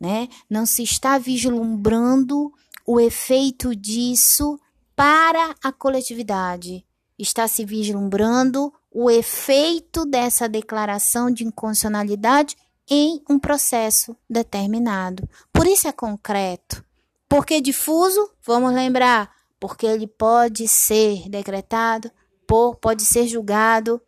né? 0.00 0.28
Não 0.48 0.64
se 0.64 0.82
está 0.82 1.18
vislumbrando 1.18 2.52
o 2.86 3.00
efeito 3.00 3.74
disso 3.74 4.58
para 4.94 5.54
a 5.62 5.72
coletividade. 5.72 6.84
Está 7.18 7.46
se 7.48 7.64
vislumbrando 7.64 8.72
o 8.90 9.10
efeito 9.10 10.04
dessa 10.04 10.48
declaração 10.48 11.30
de 11.30 11.44
inconstitucionalidade 11.44 12.56
em 12.88 13.22
um 13.28 13.38
processo 13.38 14.16
determinado. 14.28 15.28
Por 15.52 15.66
isso 15.66 15.88
é 15.88 15.92
concreto. 15.92 16.84
Porque 17.28 17.60
difuso, 17.60 18.30
vamos 18.42 18.72
lembrar, 18.72 19.34
porque 19.58 19.86
ele 19.86 20.06
pode 20.06 20.68
ser 20.68 21.28
decretado 21.28 22.10
por, 22.46 22.76
pode 22.76 23.04
ser 23.04 23.26
julgado 23.26 24.00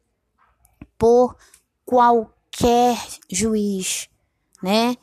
por 0.99 1.37
qualquer 1.85 2.97
juiz, 3.31 4.09
né? 4.63 4.97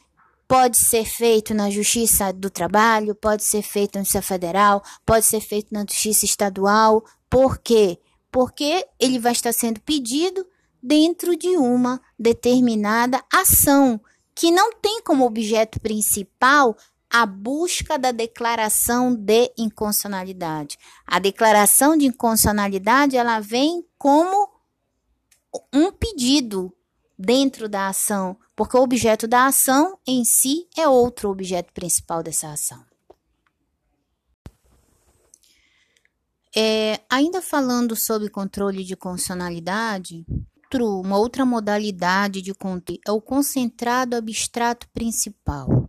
Pode 0.53 0.77
ser 0.77 1.03
feito 1.03 1.51
na 1.51 1.72
Justiça 1.72 2.31
do 2.31 2.48
Trabalho, 2.48 3.15
pode 3.15 3.43
ser 3.43 3.63
feito 3.63 3.95
na 3.95 4.03
Justiça 4.03 4.22
Federal, 4.22 4.83
pode 5.03 5.25
ser 5.25 5.41
feito 5.41 5.74
na 5.74 5.79
Justiça 5.79 6.25
Estadual. 6.25 7.03
Por 7.27 7.57
quê? 7.57 8.00
Porque 8.31 8.86
ele 9.00 9.17
vai 9.17 9.31
estar 9.31 9.51
sendo 9.51 9.81
pedido 9.81 10.45
dentro 10.79 11.36
de 11.36 11.57
uma 11.57 12.00
determinada 12.19 13.19
ação 13.33 14.00
que 14.36 14.51
não 14.51 14.72
tem 14.74 15.01
como 15.01 15.25
objeto 15.25 15.79
principal 15.79 16.77
a 17.10 17.25
busca 17.25 17.98
da 17.98 18.12
declaração 18.12 19.15
de 19.15 19.51
inconstitucionalidade. 19.57 20.77
A 21.07 21.17
declaração 21.17 21.98
de 21.98 22.05
inconstitucionalidade 22.05 23.17
ela 23.17 23.39
vem 23.39 23.83
como 23.98 24.48
um 25.74 25.91
pedido 25.91 26.72
dentro 27.23 27.69
da 27.69 27.87
ação, 27.87 28.37
porque 28.53 28.75
o 28.75 28.81
objeto 28.81 29.27
da 29.27 29.45
ação 29.45 29.97
em 30.05 30.25
si 30.25 30.67
é 30.77 30.87
outro 30.87 31.29
objeto 31.29 31.71
principal 31.71 32.21
dessa 32.21 32.51
ação. 32.51 32.83
É, 36.55 36.99
ainda 37.09 37.41
falando 37.41 37.95
sobre 37.95 38.29
controle 38.29 38.83
de 38.83 38.95
constitucionalidade, 38.95 40.25
uma 40.75 41.17
outra 41.17 41.45
modalidade 41.45 42.41
de 42.41 42.53
controle 42.53 42.99
é 43.07 43.11
o 43.11 43.21
concentrado 43.21 44.15
abstrato 44.15 44.87
principal 44.89 45.87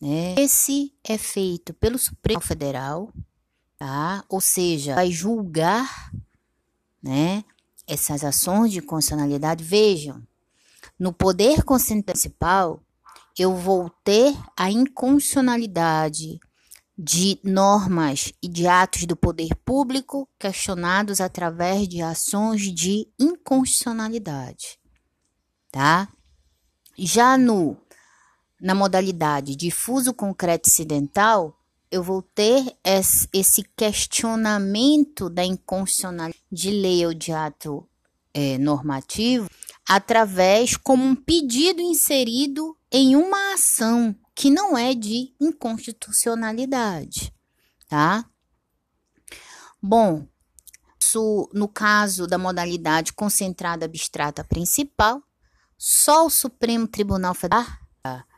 Né? 0.00 0.34
Esse 0.38 0.94
é 1.04 1.18
feito 1.18 1.74
pelo 1.74 1.98
Supremo 1.98 2.40
Federal, 2.40 3.12
tá? 3.76 4.24
Ou 4.28 4.40
seja, 4.40 4.94
vai 4.94 5.10
julgar, 5.10 6.12
né, 7.02 7.44
essas 7.86 8.24
ações 8.24 8.72
de 8.72 8.80
constitucionalidade. 8.80 9.62
Vejam, 9.62 10.22
no 11.02 11.12
poder 11.12 11.64
constitucional, 11.64 12.80
eu 13.36 13.56
vou 13.56 13.90
ter 14.04 14.32
a 14.56 14.70
inconstitucionalidade 14.70 16.38
de 16.96 17.40
normas 17.42 18.32
e 18.40 18.46
de 18.46 18.68
atos 18.68 19.04
do 19.04 19.16
poder 19.16 19.52
público 19.64 20.28
questionados 20.38 21.20
através 21.20 21.88
de 21.88 22.00
ações 22.00 22.72
de 22.72 23.08
inconstitucionalidade, 23.18 24.78
tá? 25.72 26.08
Já 26.96 27.36
no 27.36 27.76
na 28.60 28.72
modalidade 28.72 29.56
difuso 29.56 30.14
concreto 30.14 30.70
incidental, 30.70 31.58
eu 31.90 32.00
vou 32.00 32.22
ter 32.22 32.76
esse 32.84 33.64
questionamento 33.76 35.28
da 35.28 35.44
inconstitucionalidade 35.44 36.38
de 36.52 36.70
lei 36.70 37.04
ou 37.04 37.12
de 37.12 37.32
ato 37.32 37.88
é, 38.34 38.58
normativo 38.58 39.48
através 39.88 40.76
como 40.76 41.04
um 41.04 41.14
pedido 41.14 41.80
inserido 41.80 42.76
em 42.90 43.16
uma 43.16 43.54
ação 43.54 44.14
que 44.34 44.50
não 44.50 44.76
é 44.76 44.94
de 44.94 45.34
inconstitucionalidade, 45.40 47.32
tá? 47.88 48.24
Bom, 49.80 50.26
no 51.52 51.68
caso 51.68 52.26
da 52.26 52.38
modalidade 52.38 53.12
concentrada 53.12 53.84
abstrata 53.84 54.42
principal, 54.42 55.22
só 55.76 56.26
o 56.26 56.30
Supremo 56.30 56.86
Tribunal 56.86 57.34
Federal 57.34 57.66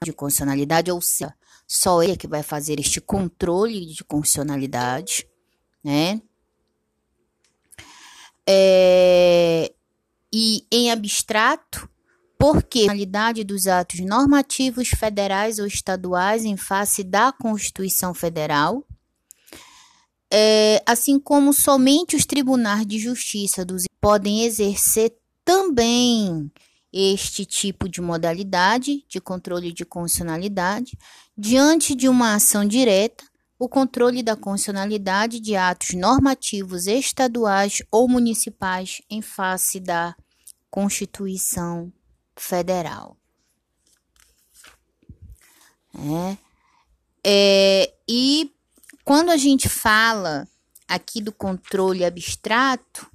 de 0.02 0.12
constitucionalidade, 0.12 0.90
ou 0.90 1.00
seja, 1.00 1.34
só 1.66 2.02
ele 2.02 2.16
que 2.16 2.26
vai 2.26 2.42
fazer 2.42 2.80
este 2.80 3.00
controle 3.00 3.86
de 3.86 4.02
constitucionalidade, 4.04 5.26
né? 5.82 6.20
É, 8.46 9.72
e 10.36 10.66
em 10.68 10.90
abstrato, 10.90 11.88
porque 12.36 12.80
a 12.80 12.82
finalidade 12.82 13.44
dos 13.44 13.68
atos 13.68 14.00
normativos 14.00 14.88
federais 14.88 15.60
ou 15.60 15.66
estaduais 15.66 16.44
em 16.44 16.56
face 16.56 17.04
da 17.04 17.30
Constituição 17.30 18.12
Federal, 18.12 18.84
é, 20.32 20.82
assim 20.84 21.20
como 21.20 21.52
somente 21.52 22.16
os 22.16 22.26
tribunais 22.26 22.84
de 22.84 22.98
justiça 22.98 23.64
dos 23.64 23.84
podem 24.00 24.42
exercer 24.42 25.14
também 25.44 26.50
este 26.92 27.46
tipo 27.46 27.88
de 27.88 28.00
modalidade 28.00 29.04
de 29.08 29.20
controle 29.20 29.72
de 29.72 29.84
constitucionalidade 29.84 30.98
diante 31.38 31.94
de 31.94 32.08
uma 32.08 32.34
ação 32.34 32.64
direta, 32.64 33.24
o 33.56 33.68
controle 33.68 34.20
da 34.20 34.34
constitucionalidade 34.34 35.38
de 35.38 35.54
atos 35.54 35.94
normativos 35.94 36.88
estaduais 36.88 37.82
ou 37.88 38.08
municipais 38.08 39.00
em 39.08 39.22
face 39.22 39.78
da 39.78 40.16
Constituição 40.75 41.93
federal. 42.35 43.16
É, 45.95 46.37
é, 47.23 47.95
e 48.09 48.52
quando 49.04 49.31
a 49.31 49.37
gente 49.37 49.69
fala 49.69 50.49
aqui 50.88 51.21
do 51.23 51.31
controle 51.31 52.04
abstrato, 52.04 53.09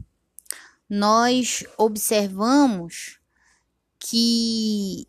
nós 0.90 1.66
observamos 1.78 3.20
que 4.00 5.06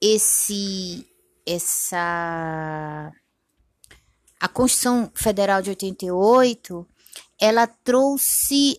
esse 0.00 1.04
essa 1.44 3.12
a 4.38 4.48
Constituição 4.48 5.10
Federal 5.16 5.60
de 5.60 5.70
88, 5.70 6.88
ela 7.40 7.66
trouxe 7.66 8.78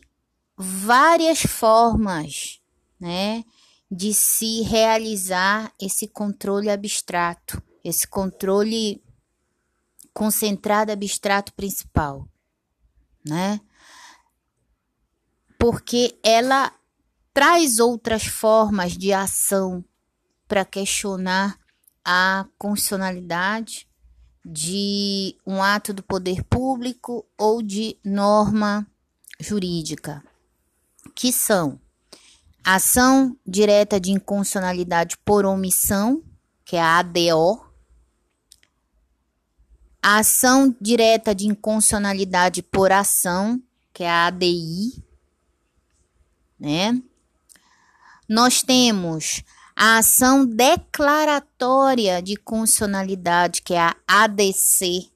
várias 0.56 1.42
formas, 1.42 2.62
né, 3.04 3.44
de 3.92 4.13
se 4.13 4.62
realizar 4.62 5.74
esse 5.78 6.08
controle 6.08 6.70
abstrato, 6.70 7.62
esse 7.84 8.08
controle 8.08 9.04
concentrado 10.13 10.89
abstrato 10.89 11.52
principal, 11.52 12.26
né? 13.28 13.60
Porque 15.60 16.18
ela 16.24 16.72
traz 17.34 17.78
outras 17.80 18.24
formas 18.24 18.98
de 18.98 19.12
ação 19.12 19.84
para 20.48 20.63
questionar 20.63 21.60
a 22.06 22.48
constitucionalidade 22.58 23.86
de 24.46 25.36
um 25.46 25.62
ato 25.62 25.94
do 25.94 26.02
poder 26.02 26.42
público 26.46 27.26
ou 27.38 27.62
de 27.62 27.98
norma 28.02 28.88
jurídica, 29.42 30.24
que 31.13 31.34
são 31.34 31.83
Ação 32.63 33.38
direta 33.45 33.99
de 33.99 34.12
inconstitucionalidade 34.12 35.17
por 35.17 35.45
omissão, 35.45 36.23
que 36.63 36.78
é 36.78 36.82
a 36.82 36.99
ADO. 36.99 37.62
Ação 40.02 40.73
direta 40.80 41.36
de 41.36 41.45
inconstitucionalidade 41.47 42.63
por 42.63 42.91
ação, 42.91 43.62
que 43.93 44.04
é 44.04 44.10
a 44.10 44.28
ADI, 44.28 45.04
né? 46.60 47.02
Nós 48.28 48.62
temos 48.63 49.43
a 49.76 49.97
ação 49.97 50.45
declaratória 50.45 52.21
de 52.21 52.38
constitucionalidade, 52.38 53.62
que 53.62 53.73
é 53.73 53.80
a 53.80 53.95
ADC. 54.08 55.10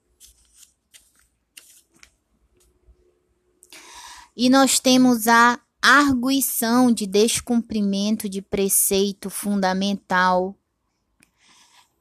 E 4.35 4.49
nós 4.49 4.79
temos 4.79 5.27
a 5.27 5.59
arguição 5.89 6.91
de 6.91 7.07
descumprimento 7.07 8.27
de 8.27 8.41
preceito 8.41 9.29
fundamental, 9.29 10.53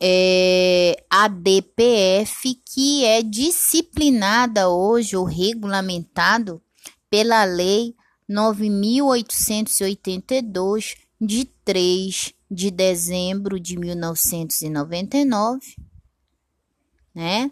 é, 0.00 1.04
a 1.08 1.28
DPF, 1.28 2.60
que 2.64 3.04
é 3.04 3.22
disciplinada 3.22 4.68
hoje 4.68 5.16
ou 5.16 5.24
regulamentado 5.24 6.60
pela 7.08 7.44
Lei 7.44 7.94
9.882, 8.28 10.96
de 11.20 11.44
3 11.64 12.34
de 12.50 12.70
dezembro 12.70 13.58
de 13.58 13.78
1999, 13.78 15.76
né? 17.14 17.50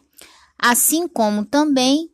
Assim 0.59 1.09
como 1.09 1.44
também 1.44 2.11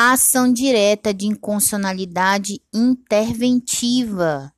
a 0.00 0.12
ação 0.12 0.52
direta 0.52 1.12
de 1.12 1.26
inconstitucionalidade 1.26 2.62
interventiva, 2.72 4.52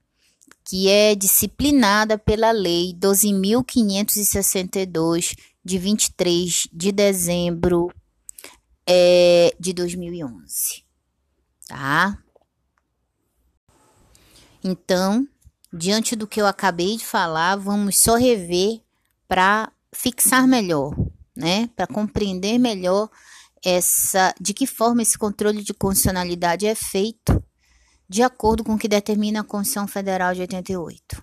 que 0.63 0.87
é 0.87 1.15
disciplinada 1.15 2.19
pela 2.19 2.51
Lei 2.51 2.93
12.562, 2.93 5.35
de 5.65 5.79
23 5.79 6.69
de 6.71 6.93
dezembro 6.93 7.91
é, 8.87 9.57
de 9.59 9.73
2011. 9.73 10.85
Tá? 11.67 12.23
Então, 14.63 15.27
diante 15.73 16.15
do 16.15 16.27
que 16.27 16.39
eu 16.39 16.47
acabei 16.47 16.99
de 16.99 17.07
falar, 17.07 17.57
vamos 17.57 17.99
só 17.99 18.17
rever 18.17 18.83
para 19.27 19.73
fixar 19.91 20.47
melhor, 20.47 20.95
né? 21.35 21.71
Para 21.75 21.87
compreender 21.87 22.59
melhor 22.59 23.09
essa, 23.65 24.35
de 24.41 24.55
que 24.55 24.67
forma 24.67 25.03
esse 25.03 25.19
controle 25.19 25.63
de 25.63 25.75
constitucionalidade 25.75 26.67
é 26.67 26.75
feito 26.75 27.43
de 28.09 28.23
acordo 28.23 28.65
com 28.65 28.75
o 28.75 28.79
que 28.79 28.89
determina 28.89 29.41
a 29.41 29.45
Constituição 29.45 29.87
Federal 29.87 30.35
de 30.35 30.41
88, 30.41 31.23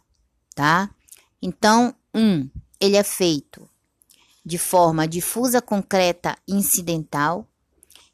tá? 0.56 0.90
Então, 1.42 1.94
um, 2.16 2.50
ele 2.80 2.96
é 2.96 3.04
feito 3.04 3.70
de 4.46 4.58
forma 4.58 5.08
difusa, 5.08 5.62
concreta 5.62 6.38
incidental, 6.48 7.46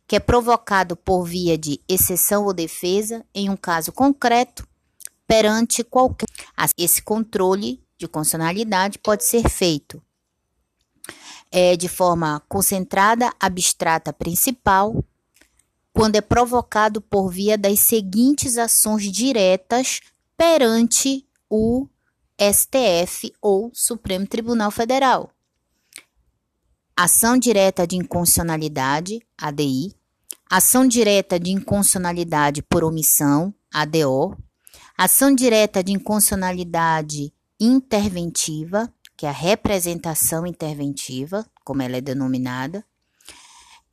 que 0.07 0.15
é 0.15 0.19
provocado 0.19 0.95
por 0.95 1.23
via 1.23 1.57
de 1.57 1.79
exceção 1.87 2.45
ou 2.45 2.53
defesa 2.53 3.23
em 3.33 3.49
um 3.49 3.55
caso 3.55 3.91
concreto 3.91 4.67
perante 5.27 5.83
qualquer. 5.83 6.27
Esse 6.77 7.01
controle 7.01 7.83
de 7.97 8.07
constitucionalidade 8.07 8.97
pode 8.97 9.23
ser 9.23 9.47
feito 9.47 10.01
é, 11.55 11.77
de 11.77 11.87
forma 11.87 12.41
concentrada, 12.49 13.31
abstrata 13.39 14.11
principal, 14.11 15.05
quando 15.93 16.15
é 16.15 16.21
provocado 16.21 16.99
por 16.99 17.29
via 17.29 17.55
das 17.55 17.81
seguintes 17.81 18.57
ações 18.57 19.03
diretas 19.11 19.99
perante 20.35 21.23
o 21.47 21.87
STF 22.41 23.31
ou 23.39 23.69
Supremo 23.71 24.25
Tribunal 24.25 24.71
Federal. 24.71 25.29
Ação 26.97 27.37
direta 27.37 27.85
de 27.85 27.97
inconstitucionalidade, 27.97 29.21
ADI, 29.37 29.95
ação 30.49 30.87
direta 30.87 31.39
de 31.39 31.51
inconstitucionalidade 31.51 32.63
por 32.63 32.83
omissão, 32.83 33.53
ADO, 33.71 34.35
ação 34.97 35.33
direta 35.33 35.83
de 35.83 35.91
inconstitucionalidade 35.91 37.31
interventiva, 37.59 38.91
que 39.23 39.25
é 39.25 39.29
a 39.29 39.31
representação 39.31 40.45
interventiva, 40.45 41.49
como 41.63 41.81
ela 41.81 41.95
é 41.95 42.01
denominada, 42.01 42.85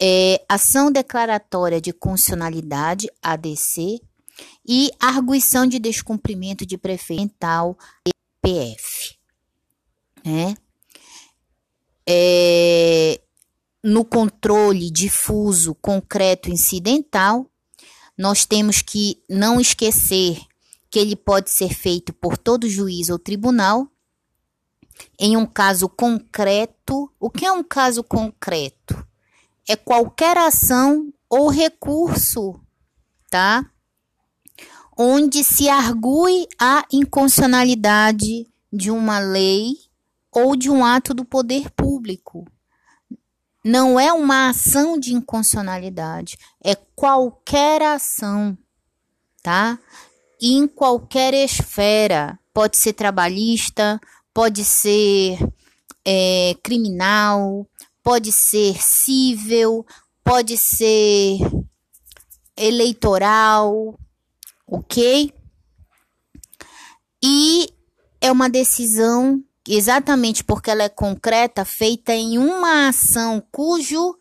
é, 0.03 0.45
ação 0.49 0.91
declaratória 0.91 1.81
de 1.81 1.93
constitucionalidade, 1.93 3.09
ADC, 3.23 4.01
e 4.67 4.91
arguição 4.99 5.69
de 5.69 5.79
descumprimento 5.79 6.67
de 6.67 6.77
prefeital, 6.77 7.79
EPF. 8.45 9.17
Né? 10.25 10.57
É, 12.09 13.21
no 13.85 14.05
controle 14.05 14.91
difuso, 14.91 15.77
concreto, 15.77 16.51
incidental, 16.51 17.49
nós 18.19 18.45
temos 18.45 18.83
que 18.83 19.23
não 19.31 19.61
esquecer 19.61 20.41
que 20.91 20.99
ele 20.99 21.15
pode 21.15 21.51
ser 21.51 21.73
feito 21.73 22.13
por 22.13 22.37
todo 22.37 22.69
juiz 22.69 23.11
ou 23.11 23.19
tribunal. 23.19 23.89
Em 25.19 25.37
um 25.37 25.47
caso 25.47 25.89
concreto, 25.89 27.11
o 27.19 27.31
que 27.31 27.45
é 27.45 27.53
um 27.53 27.63
caso 27.63 28.03
concreto? 28.03 29.07
É 29.69 29.77
qualquer 29.77 30.37
ação 30.37 31.13
ou 31.29 31.49
recurso, 31.49 32.61
tá? 33.31 33.65
Onde 34.97 35.45
se 35.45 35.69
argue 35.69 36.49
a 36.59 36.85
inconstitucionalidade 36.93 38.47
de 38.73 38.91
uma 38.91 39.19
lei 39.19 39.75
ou 40.33 40.57
de 40.57 40.71
um 40.71 40.85
ato 40.85 41.15
do 41.15 41.25
poder 41.25 41.71
público. 41.71 42.47
Não 43.65 44.01
é 44.01 44.13
uma 44.13 44.49
ação 44.49 44.99
de 44.99 45.15
inconstitucionalidade, 45.15 46.39
é 46.63 46.75
qualquer 46.75 47.83
ação, 47.83 48.57
tá? 49.43 49.79
em 50.41 50.67
qualquer 50.67 51.35
esfera. 51.35 52.39
Pode 52.53 52.79
ser 52.79 52.95
trabalhista, 52.95 54.01
pode 54.33 54.65
ser 54.65 55.39
é, 56.05 56.55
criminal, 56.63 57.67
pode 58.03 58.33
ser 58.33 58.77
civil, 58.81 59.85
pode 60.25 60.57
ser 60.57 61.39
eleitoral, 62.57 63.99
ok? 64.67 65.33
E 67.23 67.69
é 68.21 68.31
uma 68.31 68.49
decisão 68.49 69.43
exatamente 69.69 70.43
porque 70.43 70.71
ela 70.71 70.85
é 70.85 70.89
concreta, 70.89 71.65
feita 71.65 72.15
em 72.15 72.39
uma 72.39 72.89
ação 72.89 73.43
cujo. 73.51 74.17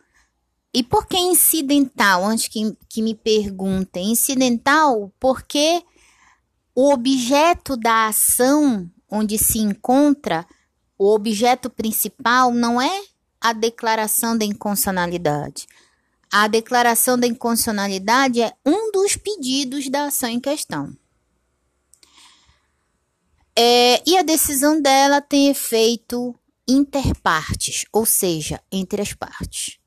E 0.72 0.82
por 0.82 1.06
que 1.06 1.18
incidental? 1.18 2.24
Antes 2.24 2.48
que, 2.48 2.76
que 2.88 3.02
me 3.02 3.14
perguntem. 3.14 4.12
Incidental 4.12 5.12
porque 5.18 5.82
o 6.74 6.92
objeto 6.92 7.76
da 7.76 8.06
ação 8.08 8.88
onde 9.10 9.36
se 9.36 9.58
encontra, 9.58 10.46
o 10.98 11.12
objeto 11.14 11.68
principal 11.68 12.52
não 12.52 12.80
é 12.80 13.02
a 13.40 13.52
declaração 13.52 14.36
da 14.36 14.44
inconstitucionalidade. 14.44 15.66
A 16.32 16.46
declaração 16.46 17.18
da 17.18 17.26
inconstitucionalidade 17.26 18.40
é 18.40 18.52
um 18.64 18.92
dos 18.92 19.16
pedidos 19.16 19.88
da 19.88 20.04
ação 20.04 20.28
em 20.28 20.38
questão. 20.38 20.94
É, 23.56 24.02
e 24.06 24.16
a 24.16 24.22
decisão 24.22 24.80
dela 24.80 25.20
tem 25.20 25.48
efeito 25.48 26.34
interpartes, 26.68 27.84
ou 27.92 28.06
seja, 28.06 28.62
entre 28.70 29.02
as 29.02 29.12
partes. 29.12 29.78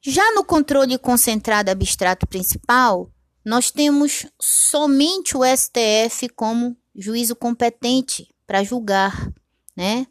Já 0.00 0.32
no 0.32 0.44
controle 0.44 0.98
concentrado 0.98 1.70
abstrato 1.70 2.26
principal, 2.26 3.10
nós 3.44 3.70
temos 3.70 4.26
somente 4.40 5.36
o 5.36 5.40
STF 5.44 6.28
como 6.36 6.76
juízo 6.98 7.36
competente 7.36 8.28
para 8.46 8.64
julgar, 8.64 9.32
né? 9.76 10.06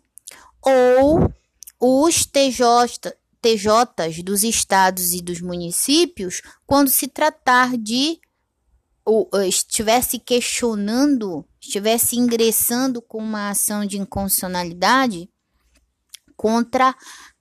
Ou 0.62 1.32
os 1.80 2.26
TJ, 2.26 3.14
TJs 3.42 4.24
dos 4.24 4.44
estados 4.44 5.14
e 5.14 5.22
dos 5.22 5.42
municípios, 5.42 6.42
quando 6.66 6.90
se 6.90 7.08
tratar 7.08 7.78
de 7.78 8.20
ou 9.04 9.30
estivesse 9.48 10.20
questionando, 10.20 11.46
estivesse 11.62 12.18
ingressando 12.18 13.02
com 13.02 13.20
uma 13.20 13.52
ação 13.52 13.86
de 13.86 13.98
inconstitucionalidade 13.98 15.30
contra 16.36 16.94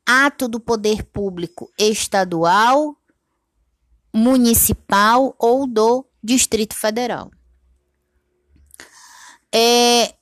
ato 0.07 0.47
do 0.47 0.61
poder 0.61 1.03
público 1.03 1.69
estadual, 1.77 2.97
municipal 4.15 5.35
ou 5.41 5.67
do 5.67 6.07
Distrito 6.23 6.77
Federal. 6.77 7.33
É, 9.59 10.15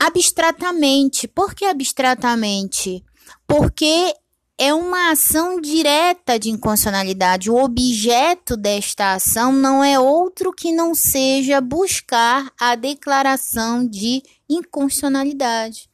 abstratamente, 0.00 1.28
por 1.28 1.54
que 1.54 1.64
abstratamente? 1.64 3.04
Porque 3.46 4.12
é 4.58 4.74
uma 4.74 5.12
ação 5.12 5.60
direta 5.60 6.36
de 6.40 6.50
inconstitucionalidade. 6.50 7.48
O 7.48 7.56
objeto 7.56 8.56
desta 8.56 9.14
ação 9.14 9.52
não 9.52 9.84
é 9.84 10.00
outro 10.00 10.52
que 10.52 10.72
não 10.72 10.92
seja 10.92 11.60
buscar 11.60 12.52
a 12.58 12.74
declaração 12.74 13.86
de 13.86 14.24
inconstitucionalidade, 14.48 15.88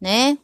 né? 0.00 0.38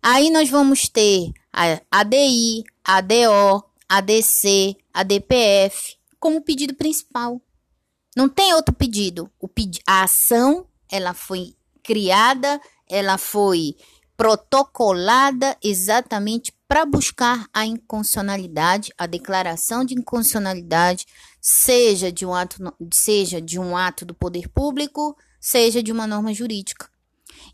Aí 0.00 0.30
nós 0.30 0.48
vamos 0.48 0.88
ter 0.88 1.32
a 1.52 1.80
ADI, 1.90 2.62
ADO, 2.84 3.64
ADC, 3.88 4.76
ADPF 4.94 5.96
como 6.20 6.40
pedido 6.40 6.74
principal. 6.74 7.42
Não 8.16 8.28
tem 8.28 8.54
outro 8.54 8.72
pedido. 8.72 9.28
O 9.40 9.48
pedi 9.48 9.80
a 9.86 10.04
ação, 10.04 10.66
ela 10.90 11.14
foi 11.14 11.54
criada, 11.82 12.60
ela 12.88 13.18
foi 13.18 13.76
protocolada 14.16 15.56
exatamente 15.62 16.52
para 16.66 16.84
buscar 16.84 17.46
a 17.52 17.64
inconstitucionalidade, 17.64 18.92
a 18.96 19.06
declaração 19.06 19.84
de 19.84 19.94
inconstitucionalidade, 19.94 21.06
seja 21.40 22.10
de 22.10 22.24
um 22.26 22.34
ato, 22.34 22.56
seja 22.92 23.40
de 23.40 23.58
um 23.58 23.76
ato 23.76 24.04
do 24.04 24.14
poder 24.14 24.48
público, 24.48 25.16
seja 25.40 25.82
de 25.82 25.92
uma 25.92 26.06
norma 26.06 26.32
jurídica. 26.34 26.88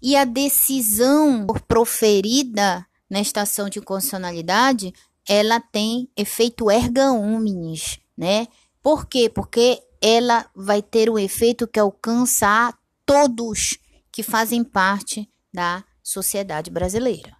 E 0.00 0.16
a 0.16 0.24
decisão 0.24 1.46
proferida 1.68 2.86
nesta 3.10 3.42
ação 3.42 3.68
de 3.68 3.78
inconstitucionalidade 3.78 4.94
ela 5.28 5.60
tem 5.60 6.08
efeito 6.16 6.70
erga 6.70 7.12
omnes, 7.12 8.00
né? 8.16 8.48
Por 8.82 9.06
quê? 9.06 9.28
Porque 9.28 9.80
ela 10.00 10.46
vai 10.54 10.82
ter 10.82 11.08
o 11.08 11.18
efeito 11.18 11.68
que 11.68 11.78
alcança 11.78 12.46
a 12.46 12.74
todos 13.12 13.78
que 14.10 14.22
fazem 14.22 14.64
parte 14.64 15.30
da 15.52 15.84
sociedade 16.02 16.70
brasileira. 16.70 17.36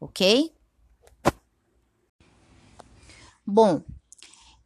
Ok? 0.00 0.52
Bom, 3.46 3.84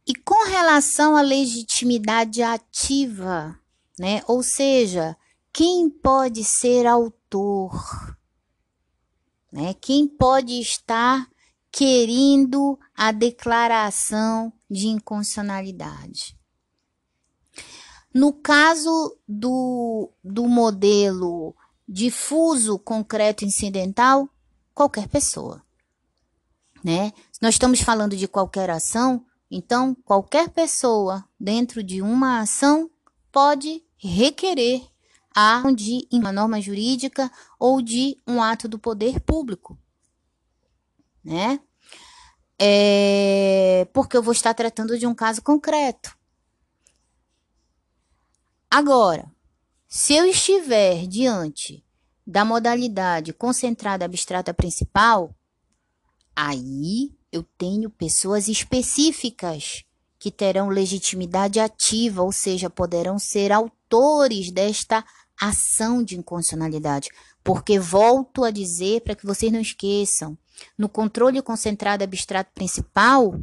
e 0.07 0.15
com 0.15 0.47
relação 0.47 1.15
à 1.15 1.21
legitimidade 1.21 2.41
ativa, 2.41 3.55
né? 3.99 4.23
Ou 4.27 4.41
seja, 4.41 5.15
quem 5.53 5.87
pode 5.87 6.43
ser 6.43 6.87
autor? 6.87 8.17
Né? 9.51 9.75
Quem 9.75 10.07
pode 10.07 10.59
estar 10.59 11.29
querendo 11.71 12.79
a 12.95 13.11
declaração 13.11 14.51
de 14.69 14.87
inconstitucionalidade. 14.87 16.35
No 18.13 18.33
caso 18.33 19.17
do, 19.27 20.09
do 20.23 20.47
modelo 20.47 21.55
difuso, 21.87 22.77
concreto, 22.79 23.45
incidental, 23.45 24.29
qualquer 24.73 25.07
pessoa. 25.07 25.63
Né? 26.83 27.13
Nós 27.41 27.55
estamos 27.55 27.81
falando 27.81 28.15
de 28.15 28.27
qualquer 28.27 28.69
ação, 28.69 29.25
então 29.49 29.95
qualquer 30.03 30.49
pessoa 30.49 31.23
dentro 31.39 31.83
de 31.83 32.01
uma 32.01 32.39
ação 32.39 32.89
pode 33.31 33.83
requerer 33.97 34.81
a 35.33 35.63
de 35.73 36.07
uma 36.11 36.31
norma 36.31 36.59
jurídica 36.59 37.31
ou 37.59 37.81
de 37.81 38.17
um 38.27 38.41
ato 38.41 38.67
do 38.67 38.79
poder 38.79 39.19
público 39.21 39.77
né? 41.23 41.59
É, 42.59 43.87
porque 43.93 44.15
eu 44.15 44.21
vou 44.23 44.33
estar 44.33 44.53
tratando 44.53 44.97
de 44.97 45.07
um 45.07 45.15
caso 45.15 45.41
concreto. 45.41 46.15
Agora, 48.73 49.29
se 49.85 50.13
eu 50.13 50.23
estiver 50.23 51.05
diante 51.05 51.83
da 52.25 52.45
modalidade 52.45 53.33
concentrada 53.33 54.05
abstrata 54.05 54.53
principal, 54.53 55.35
aí 56.33 57.11
eu 57.29 57.43
tenho 57.57 57.89
pessoas 57.89 58.47
específicas 58.47 59.83
que 60.17 60.31
terão 60.31 60.69
legitimidade 60.69 61.59
ativa, 61.59 62.21
ou 62.21 62.31
seja, 62.31 62.69
poderão 62.69 63.19
ser 63.19 63.51
autores 63.51 64.49
desta 64.49 65.03
ação 65.37 66.01
de 66.01 66.17
inconstitucionalidade. 66.17 67.09
Porque 67.43 67.77
volto 67.77 68.45
a 68.45 68.51
dizer 68.51 69.01
para 69.01 69.15
que 69.15 69.25
vocês 69.25 69.51
não 69.51 69.59
esqueçam, 69.59 70.37
no 70.77 70.87
controle 70.87 71.41
concentrado 71.41 72.05
abstrato 72.05 72.51
principal, 72.53 73.37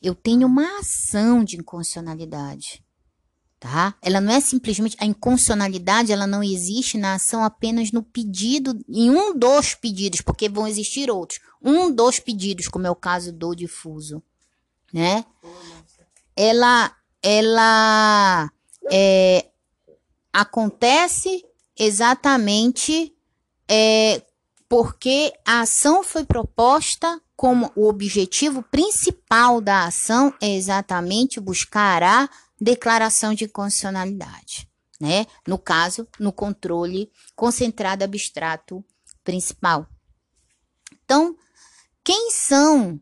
eu 0.00 0.14
tenho 0.14 0.46
uma 0.46 0.78
ação 0.78 1.44
de 1.44 1.58
inconstitucionalidade. 1.58 2.82
Tá? 3.60 3.94
Ela 4.00 4.22
não 4.22 4.32
é 4.32 4.40
simplesmente 4.40 4.96
a 4.98 5.04
inconstitucionalidade, 5.04 6.10
ela 6.10 6.26
não 6.26 6.42
existe 6.42 6.96
na 6.96 7.14
ação 7.14 7.44
apenas 7.44 7.92
no 7.92 8.02
pedido, 8.02 8.82
em 8.88 9.10
um 9.10 9.38
dos 9.38 9.74
pedidos, 9.74 10.22
porque 10.22 10.48
vão 10.48 10.66
existir 10.66 11.10
outros. 11.10 11.40
Um 11.62 11.94
dos 11.94 12.18
pedidos, 12.18 12.68
como 12.68 12.86
é 12.86 12.90
o 12.90 12.96
caso 12.96 13.30
do 13.30 13.54
difuso, 13.54 14.22
né? 14.92 15.26
Ela, 16.34 16.96
ela 17.22 18.50
é, 18.90 19.46
acontece 20.32 21.44
exatamente 21.78 23.14
é, 23.68 24.22
porque 24.70 25.34
a 25.46 25.60
ação 25.60 26.02
foi 26.02 26.24
proposta 26.24 27.20
como 27.36 27.70
o 27.76 27.88
objetivo 27.88 28.62
principal 28.62 29.60
da 29.60 29.84
ação 29.84 30.32
é 30.40 30.54
exatamente 30.54 31.40
buscar 31.40 32.02
a 32.02 32.28
declaração 32.60 33.32
de 33.34 33.48
constitucionalidade, 33.48 34.68
né? 35.00 35.26
No 35.46 35.58
caso, 35.58 36.06
no 36.18 36.32
controle 36.32 37.10
concentrado 37.34 38.04
abstrato 38.04 38.84
principal. 39.24 39.88
Então, 41.04 41.36
quem 42.04 42.30
são 42.30 43.00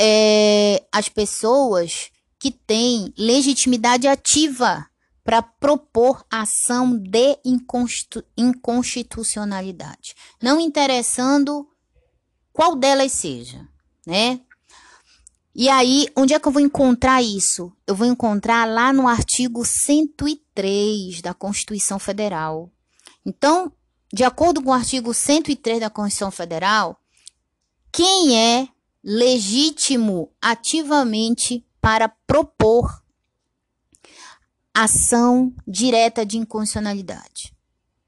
é, 0.00 0.84
as 0.90 1.08
pessoas 1.08 2.10
que 2.38 2.50
têm 2.50 3.14
legitimidade 3.16 4.08
ativa 4.08 4.86
para 5.22 5.40
propor 5.40 6.26
ação 6.28 6.98
de 6.98 7.38
inconstitucionalidade, 8.36 10.14
não 10.42 10.58
interessando 10.58 11.68
qual 12.52 12.74
delas 12.74 13.12
seja, 13.12 13.66
né? 14.04 14.40
E 15.54 15.68
aí, 15.68 16.08
onde 16.16 16.32
é 16.32 16.40
que 16.40 16.48
eu 16.48 16.52
vou 16.52 16.62
encontrar 16.62 17.22
isso? 17.22 17.72
Eu 17.86 17.94
vou 17.94 18.06
encontrar 18.06 18.66
lá 18.66 18.92
no 18.92 19.06
artigo 19.06 19.64
103 19.64 21.20
da 21.20 21.34
Constituição 21.34 21.98
Federal. 21.98 22.70
Então, 23.24 23.70
de 24.12 24.24
acordo 24.24 24.62
com 24.62 24.70
o 24.70 24.74
artigo 24.74 25.12
103 25.12 25.80
da 25.80 25.90
Constituição 25.90 26.30
Federal, 26.30 26.98
quem 27.90 28.38
é 28.38 28.68
legítimo 29.04 30.30
ativamente 30.40 31.64
para 31.80 32.08
propor 32.08 33.02
ação 34.72 35.52
direta 35.66 36.24
de 36.24 36.38
inconstitucionalidade, 36.38 37.54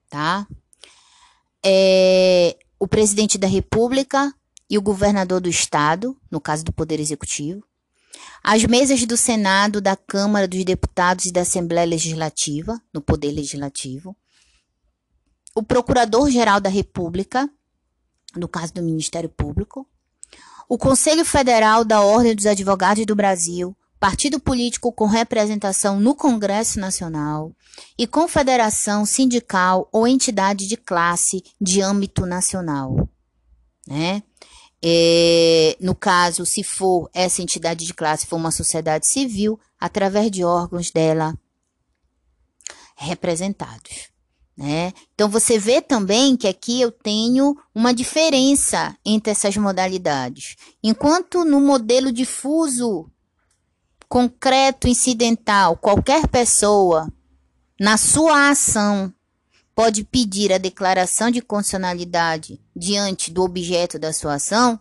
tá? 0.09 0.47
É 1.63 2.57
o 2.79 2.87
presidente 2.87 3.39
da 3.39 3.47
República, 3.47 4.35
e 4.69 4.79
o 4.79 4.83
governador 4.83 5.41
do 5.41 5.49
estado, 5.49 6.17
no 6.31 6.41
caso 6.41 6.65
do 6.65 6.73
Poder 6.73 7.01
Executivo, 7.01 7.63
as 8.43 8.65
mesas 8.65 9.05
do 9.05 9.17
Senado, 9.17 9.81
da 9.81 9.97
Câmara 9.97 10.47
dos 10.47 10.65
Deputados 10.65 11.27
e 11.27 11.33
da 11.33 11.43
Assembleia 11.43 11.87
Legislativa, 11.87 12.81
no 12.93 13.01
Poder 13.01 13.33
Legislativo, 13.33 14.17
o 15.55 15.63
Procurador-Geral 15.63 16.61
da 16.61 16.69
República, 16.69 17.49
no 18.37 18.49
caso 18.49 18.75
do 18.75 18.83
Ministério 18.83 19.29
Público, 19.29 19.89
o 20.69 20.77
Conselho 20.77 21.25
Federal 21.25 21.85
da 21.85 22.01
Ordem 22.01 22.35
dos 22.35 22.47
Advogados 22.47 23.05
do 23.07 23.15
Brasil, 23.15 23.77
partido 24.01 24.41
político 24.41 24.93
com 24.93 25.07
representação 25.07 26.01
no 26.01 26.15
Congresso 26.15 26.79
Nacional 26.79 27.53
e 27.99 28.07
confederação 28.07 29.07
sindical 29.07 29.89
ou 29.93 30.07
entidade 30.07 30.67
de 30.67 30.77
classe 30.77 31.43
de 31.61 31.81
âmbito 31.81 32.27
nacional, 32.27 33.09
né? 33.87 34.23
É, 34.87 35.79
no 35.81 35.95
caso, 35.95 36.45
se 36.45 36.63
for 36.63 37.09
essa 37.15 37.41
entidade 37.41 37.87
de 37.87 37.95
classe, 37.95 38.27
for 38.27 38.37
uma 38.37 38.51
sociedade 38.51 39.07
civil, 39.07 39.59
através 39.81 40.31
de 40.31 40.45
órgãos 40.45 40.91
dela 40.91 41.35
representados. 42.95 44.11
Né? 44.55 44.93
Então 45.15 45.29
você 45.29 45.59
vê 45.59 45.81
também 45.81 46.37
que 46.37 46.47
aqui 46.47 46.83
eu 46.83 46.93
tenho 46.93 47.57
uma 47.75 47.95
diferença 47.95 48.95
entre 49.05 49.33
essas 49.33 49.57
modalidades. 49.57 50.55
Enquanto 50.83 51.47
no 51.47 51.63
modelo 51.63 52.13
difuso, 52.13 53.11
concreto, 54.07 54.87
incidental, 54.87 55.79
qualquer 55.79 56.29
pessoa, 56.29 57.11
na 57.81 57.97
sua 57.97 58.51
ação, 58.51 59.13
pode 59.75 60.05
pedir 60.05 60.53
a 60.53 60.59
declaração 60.59 61.31
de 61.31 61.41
constitucionalidade 61.41 62.61
diante 62.75 63.31
do 63.31 63.43
objeto 63.43 63.99
da 63.99 64.13
sua 64.13 64.35
ação, 64.35 64.79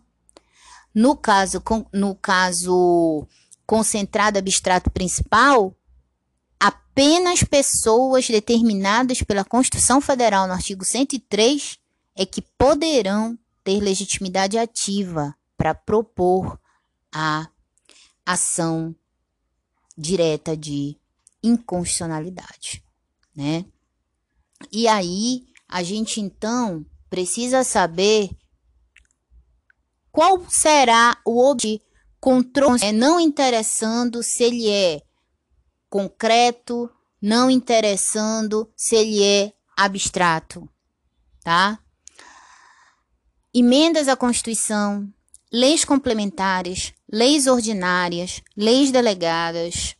no 0.94 1.18
caso, 1.18 1.62
no 1.92 2.16
caso 2.16 3.28
concentrado 3.66 4.38
abstrato 4.38 4.92
principal, 4.92 5.76
apenas 6.60 7.44
pessoas 7.44 8.28
determinadas 8.28 9.24
pela 9.24 9.44
Constituição 9.44 10.00
Federal 10.00 10.46
no 10.46 10.54
artigo 10.54 10.86
103 10.86 11.80
é 12.16 12.26
que 12.26 12.42
poderão 12.42 13.38
ter 13.64 13.80
legitimidade 13.80 14.58
ativa 14.58 15.36
para 15.58 15.74
propor 15.74 16.60
a 17.12 17.50
ação 18.26 18.96
direta 19.98 20.56
de 20.56 20.98
inconstitucionalidade, 21.42 22.84
né? 23.36 23.66
E 24.71 24.88
aí, 24.88 25.43
a 25.67 25.84
gente 25.84 26.19
então 26.19 26.86
precisa 27.10 27.63
saber 27.63 28.30
qual 30.12 30.45
será 30.49 31.17
o 31.26 31.49
objetivo 31.49 31.93
controle, 32.23 32.82
é 32.82 32.93
não 32.93 33.19
interessando 33.19 34.23
se 34.23 34.45
ele 34.45 34.69
é 34.69 35.02
concreto, 35.89 36.89
não 37.21 37.52
interessando 37.52 38.71
se 38.78 38.95
ele 38.95 39.21
é 39.21 39.52
abstrato, 39.76 40.69
tá? 41.43 41.78
Emendas 43.54 44.08
à 44.08 44.15
Constituição, 44.15 45.06
leis 45.52 45.84
complementares, 45.84 46.93
leis 47.12 47.45
ordinárias, 47.45 48.41
leis 48.56 48.89
delegadas, 48.89 49.97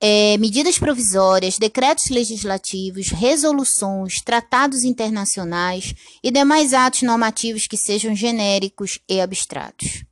é, 0.00 0.38
medidas 0.38 0.78
provisórias, 0.78 1.58
decretos 1.58 2.08
legislativos, 2.08 3.08
resoluções, 3.08 4.22
tratados 4.22 4.82
internacionais 4.82 5.94
e 6.22 6.30
demais 6.30 6.72
atos 6.72 7.02
normativos 7.02 7.66
que 7.66 7.76
sejam 7.76 8.14
genéricos 8.14 8.98
e 9.08 9.20
abstratos. 9.20 10.04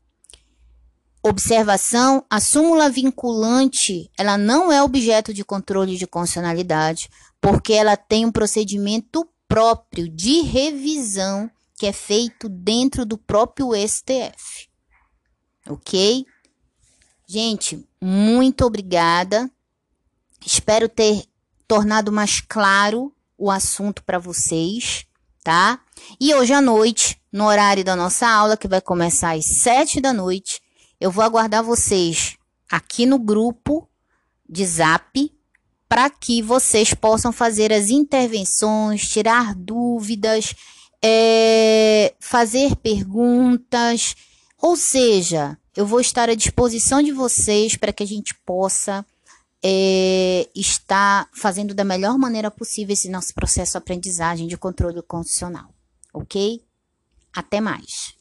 Observação: 1.23 2.25
a 2.29 2.39
súmula 2.39 2.91
vinculante, 2.91 4.11
ela 4.17 4.37
não 4.37 4.71
é 4.71 4.83
objeto 4.83 5.33
de 5.33 5.45
controle 5.45 5.97
de 5.97 6.07
constitucionalidade, 6.07 7.09
porque 7.41 7.73
ela 7.73 7.97
tem 7.97 8.27
um 8.27 8.33
procedimento 8.33 9.27
próprio 9.49 10.09
de 10.09 10.43
revisão 10.43 11.51
que 11.79 11.87
é 11.87 11.93
feito 11.93 12.49
dentro 12.49 13.07
do 13.07 13.17
próprio 13.17 13.71
STF. 13.75 14.69
OK? 15.67 16.27
Gente, 17.27 17.87
muito 18.01 18.65
obrigada. 18.65 19.51
Espero 20.45 20.89
ter 20.89 21.25
tornado 21.67 22.11
mais 22.11 22.41
claro 22.41 23.13
o 23.37 23.51
assunto 23.51 24.03
para 24.03 24.19
vocês, 24.19 25.07
tá? 25.45 25.81
E 26.21 26.35
hoje 26.35 26.53
à 26.53 26.61
noite, 26.61 27.21
no 27.33 27.47
horário 27.47 27.85
da 27.85 27.95
nossa 27.95 28.27
aula, 28.27 28.57
que 28.57 28.67
vai 28.67 28.81
começar 28.81 29.37
às 29.37 29.45
sete 29.45 30.01
da 30.01 30.13
noite, 30.13 30.61
eu 31.01 31.11
vou 31.11 31.23
aguardar 31.23 31.63
vocês 31.63 32.37
aqui 32.71 33.07
no 33.07 33.19
grupo 33.19 33.89
de 34.49 34.65
Zap 34.65 35.33
para 35.89 36.11
que 36.11 36.43
vocês 36.43 36.93
possam 36.93 37.33
fazer 37.33 37.73
as 37.73 37.89
intervenções, 37.89 39.09
tirar 39.09 39.55
dúvidas, 39.55 40.55
é, 41.03 42.15
fazer 42.21 42.77
perguntas. 42.77 44.15
Ou 44.61 44.77
seja, 44.77 45.57
eu 45.77 45.87
vou 45.87 46.01
estar 46.01 46.29
à 46.29 46.35
disposição 46.35 47.03
de 47.03 47.13
vocês 47.13 47.77
para 47.77 47.93
que 47.93 48.03
a 48.03 48.07
gente 48.07 48.35
possa 48.45 49.07
é, 49.65 50.49
está 50.55 51.29
fazendo 51.33 51.75
da 51.75 51.85
melhor 51.85 52.17
maneira 52.19 52.51
possível 52.51 52.93
esse 52.93 53.09
nosso 53.09 53.35
processo 53.35 53.73
de 53.73 53.79
aprendizagem 53.79 54.47
de 54.47 54.57
controle 54.57 55.03
constitucional. 55.03 55.73
Ok? 56.13 56.63
Até 57.35 57.61
mais. 57.61 58.18